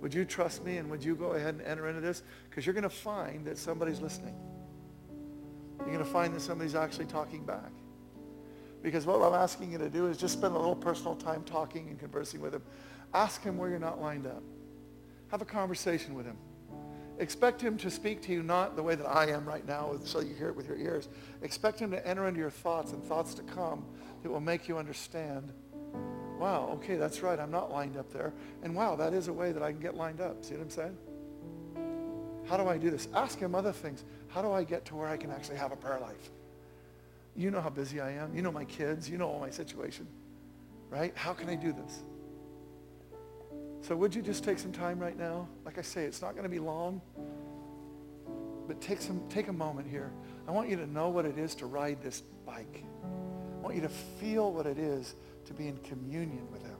[0.00, 2.22] would you trust me and would you go ahead and enter into this?
[2.50, 4.34] Because you're going to find that somebody's listening.
[5.78, 7.70] You're going to find that somebody's actually talking back.
[8.82, 11.88] Because what I'm asking you to do is just spend a little personal time talking
[11.88, 12.62] and conversing with him.
[13.14, 14.42] Ask him where you're not lined up.
[15.28, 16.36] Have a conversation with him.
[17.18, 20.20] Expect him to speak to you not the way that I am right now, so
[20.20, 21.08] you hear it with your ears.
[21.42, 23.84] Expect him to enter into your thoughts and thoughts to come
[24.22, 25.52] that will make you understand,
[26.38, 28.32] wow, okay, that's right, I'm not lined up there.
[28.62, 30.44] And wow, that is a way that I can get lined up.
[30.44, 30.96] See what I'm saying?
[32.48, 33.08] How do I do this?
[33.14, 34.04] Ask him other things.
[34.28, 36.30] How do I get to where I can actually have a prayer life?
[37.36, 38.34] You know how busy I am.
[38.34, 39.08] You know my kids.
[39.08, 40.06] You know all my situation.
[40.90, 41.16] Right?
[41.16, 42.02] How can I do this?
[43.82, 45.48] So would you just take some time right now?
[45.64, 47.02] Like I say, it's not going to be long.
[48.68, 50.12] But take, some, take a moment here.
[50.46, 52.84] I want you to know what it is to ride this bike.
[53.04, 55.16] I want you to feel what it is
[55.46, 56.78] to be in communion with him.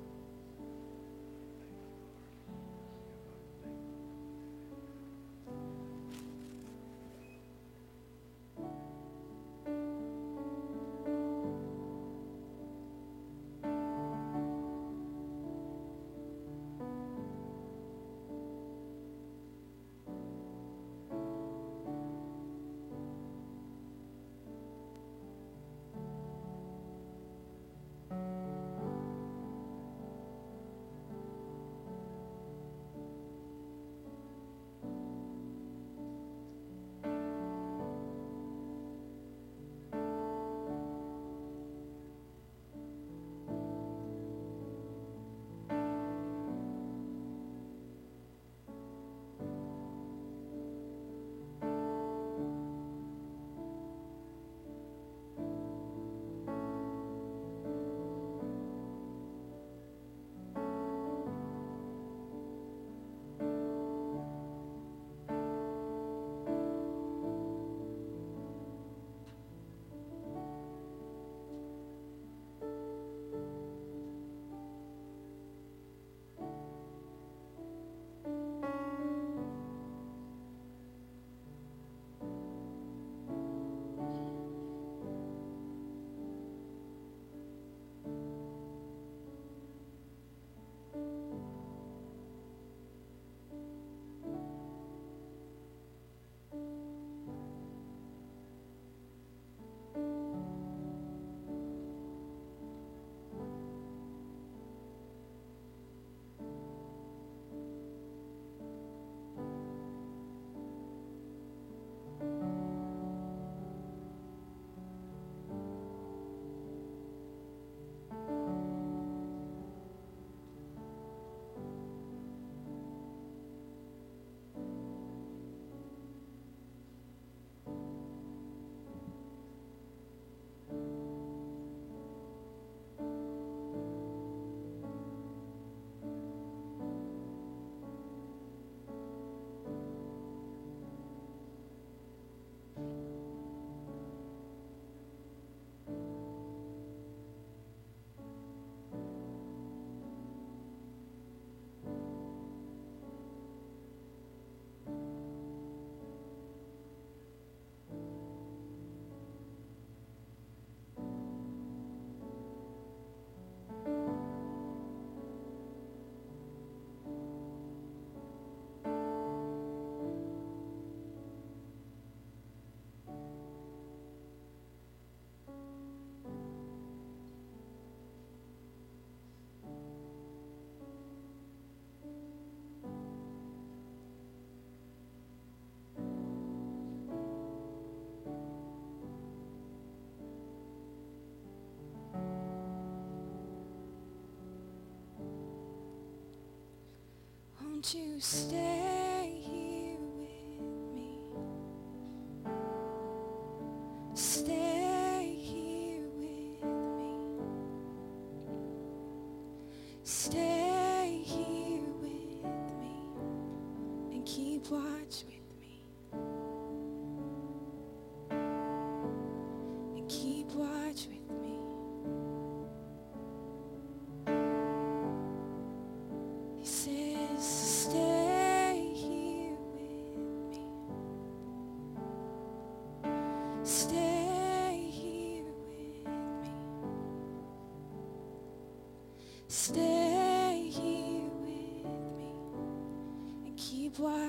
[197.91, 199.01] You stay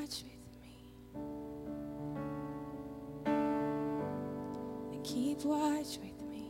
[0.04, 0.76] watch with me.
[4.92, 6.44] And keep watch with me.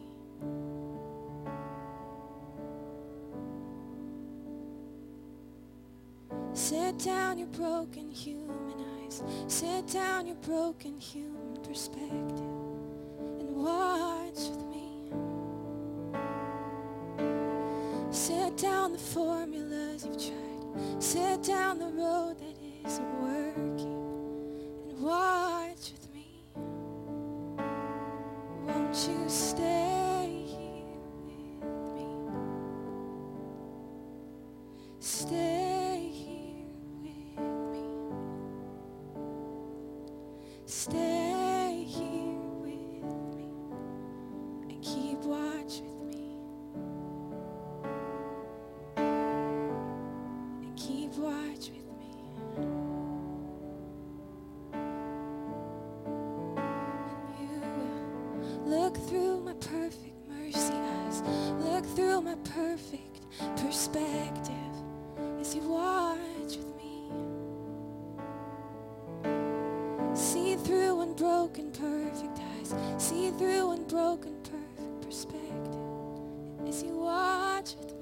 [6.54, 8.74] Set down your broken human
[9.04, 9.22] eyes.
[9.48, 15.12] Set down your broken human perspective and watch with me.
[18.12, 21.04] Set down the formulas you've tried.
[21.04, 22.54] Set down the road that
[22.86, 23.33] isn't working
[71.44, 72.74] unbroken perfect eyes.
[72.98, 75.76] See through unbroken perfect perspective
[76.66, 77.93] as you watch with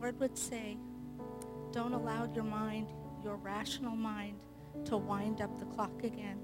[0.00, 0.76] Lord would say,
[1.72, 2.88] don't allow your mind,
[3.24, 4.38] your rational mind,
[4.84, 6.38] to wind up the clock again.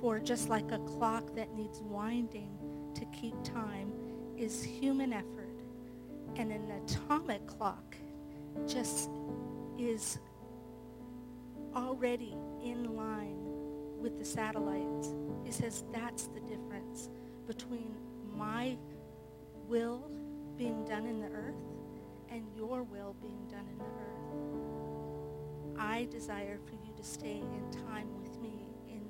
[0.00, 2.50] For just like a clock that needs winding
[2.94, 3.92] to keep time
[4.36, 5.60] is human effort,
[6.36, 7.96] and an atomic clock
[8.66, 9.10] just
[9.78, 10.18] is
[11.76, 12.34] already
[12.64, 13.38] in line
[14.00, 15.14] with the satellites.
[15.44, 17.10] He says that's the difference
[17.46, 17.94] between
[18.36, 18.76] my
[19.68, 20.10] will
[20.56, 21.59] being done in the earth
[22.60, 25.78] your will being done in the earth.
[25.78, 28.52] I desire for you to stay in time with me,
[28.86, 29.00] in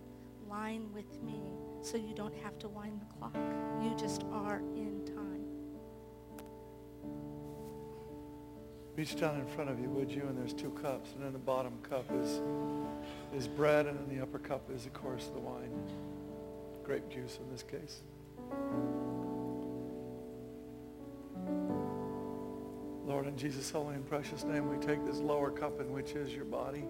[0.48, 1.40] line with me,
[1.82, 3.36] so you don't have to wind the clock.
[3.82, 5.44] You just are in time.
[8.94, 10.22] Reach down in front of you, would you?
[10.28, 11.10] And there's two cups.
[11.16, 12.40] And in the bottom cup is,
[13.36, 15.72] is bread, and in the upper cup is, of course, the wine.
[16.84, 18.02] Grape juice in this case.
[23.30, 26.44] In Jesus' holy and precious name, we take this lower cup in which is your
[26.44, 26.82] body,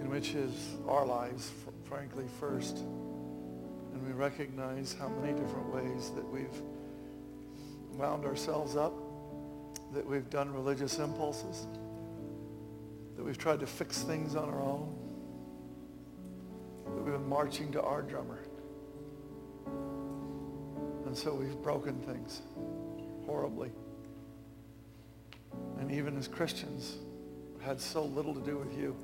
[0.00, 0.52] in which is
[0.86, 1.50] our lives,
[1.84, 2.78] frankly, first.
[2.78, 6.62] And we recognize how many different ways that we've
[7.94, 8.94] wound ourselves up,
[9.92, 11.66] that we've done religious impulses,
[13.16, 14.94] that we've tried to fix things on our own,
[16.84, 18.38] that we've been marching to our drummer.
[19.66, 22.42] And so we've broken things
[23.26, 23.72] horribly.
[25.78, 26.96] And even as Christians,
[27.60, 28.96] had so little to do with you.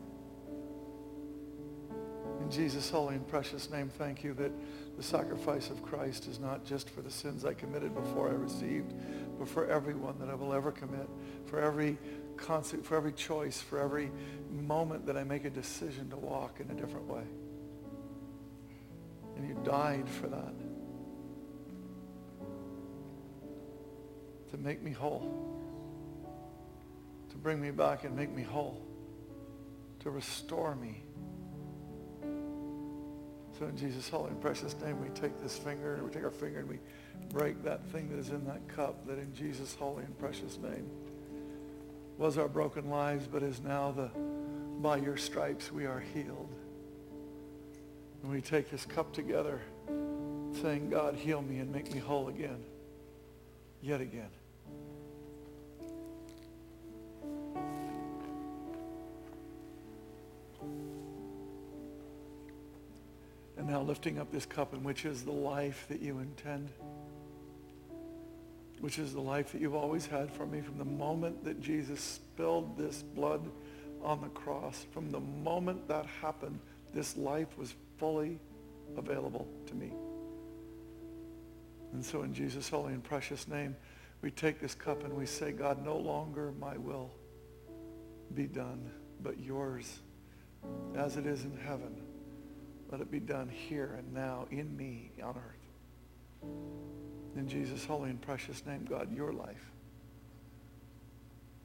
[2.41, 4.53] In Jesus' holy and precious name, thank you that
[4.97, 8.95] the sacrifice of Christ is not just for the sins I committed before I received,
[9.39, 11.09] but for everyone that I will ever commit,
[11.47, 11.99] for every
[12.37, 14.11] concert, for every choice, for every
[14.51, 17.25] moment that I make a decision to walk in a different way.
[19.37, 20.55] And you died for that.
[24.51, 25.58] To make me whole.
[27.43, 28.83] Bring me back and make me whole.
[30.01, 31.03] To restore me.
[33.59, 36.31] So in Jesus' holy and precious name, we take this finger, and we take our
[36.31, 36.79] finger and we
[37.31, 40.89] break that thing that is in that cup that in Jesus' holy and precious name
[42.17, 44.11] was our broken lives, but is now the,
[44.81, 46.53] by your stripes we are healed.
[48.23, 49.61] And we take this cup together
[50.61, 52.65] saying, God, heal me and make me whole again,
[53.81, 54.31] yet again.
[63.69, 66.71] Now lifting up this cup in which is the life that you intend,
[68.81, 72.01] which is the life that you've always had for me from the moment that Jesus
[72.01, 73.47] spilled this blood
[74.03, 74.87] on the cross.
[74.93, 76.59] From the moment that happened,
[76.95, 78.41] this life was fully
[78.97, 79.93] available to me.
[81.93, 83.77] And so in Jesus' holy and precious name,
[84.23, 87.11] we take this cup and we say, God, no longer my will
[88.35, 88.91] be done,
[89.23, 89.99] but yours,
[90.97, 92.08] as it is in heaven.
[92.91, 96.49] Let it be done here and now in me on earth.
[97.37, 99.71] In Jesus' holy and precious name, God, your life,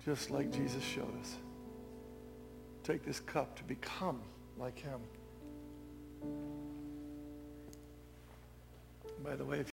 [0.04, 1.38] just like Jesus showed us.
[2.84, 4.20] Take this cup to become
[4.58, 5.00] like him.
[9.24, 9.72] By the way, if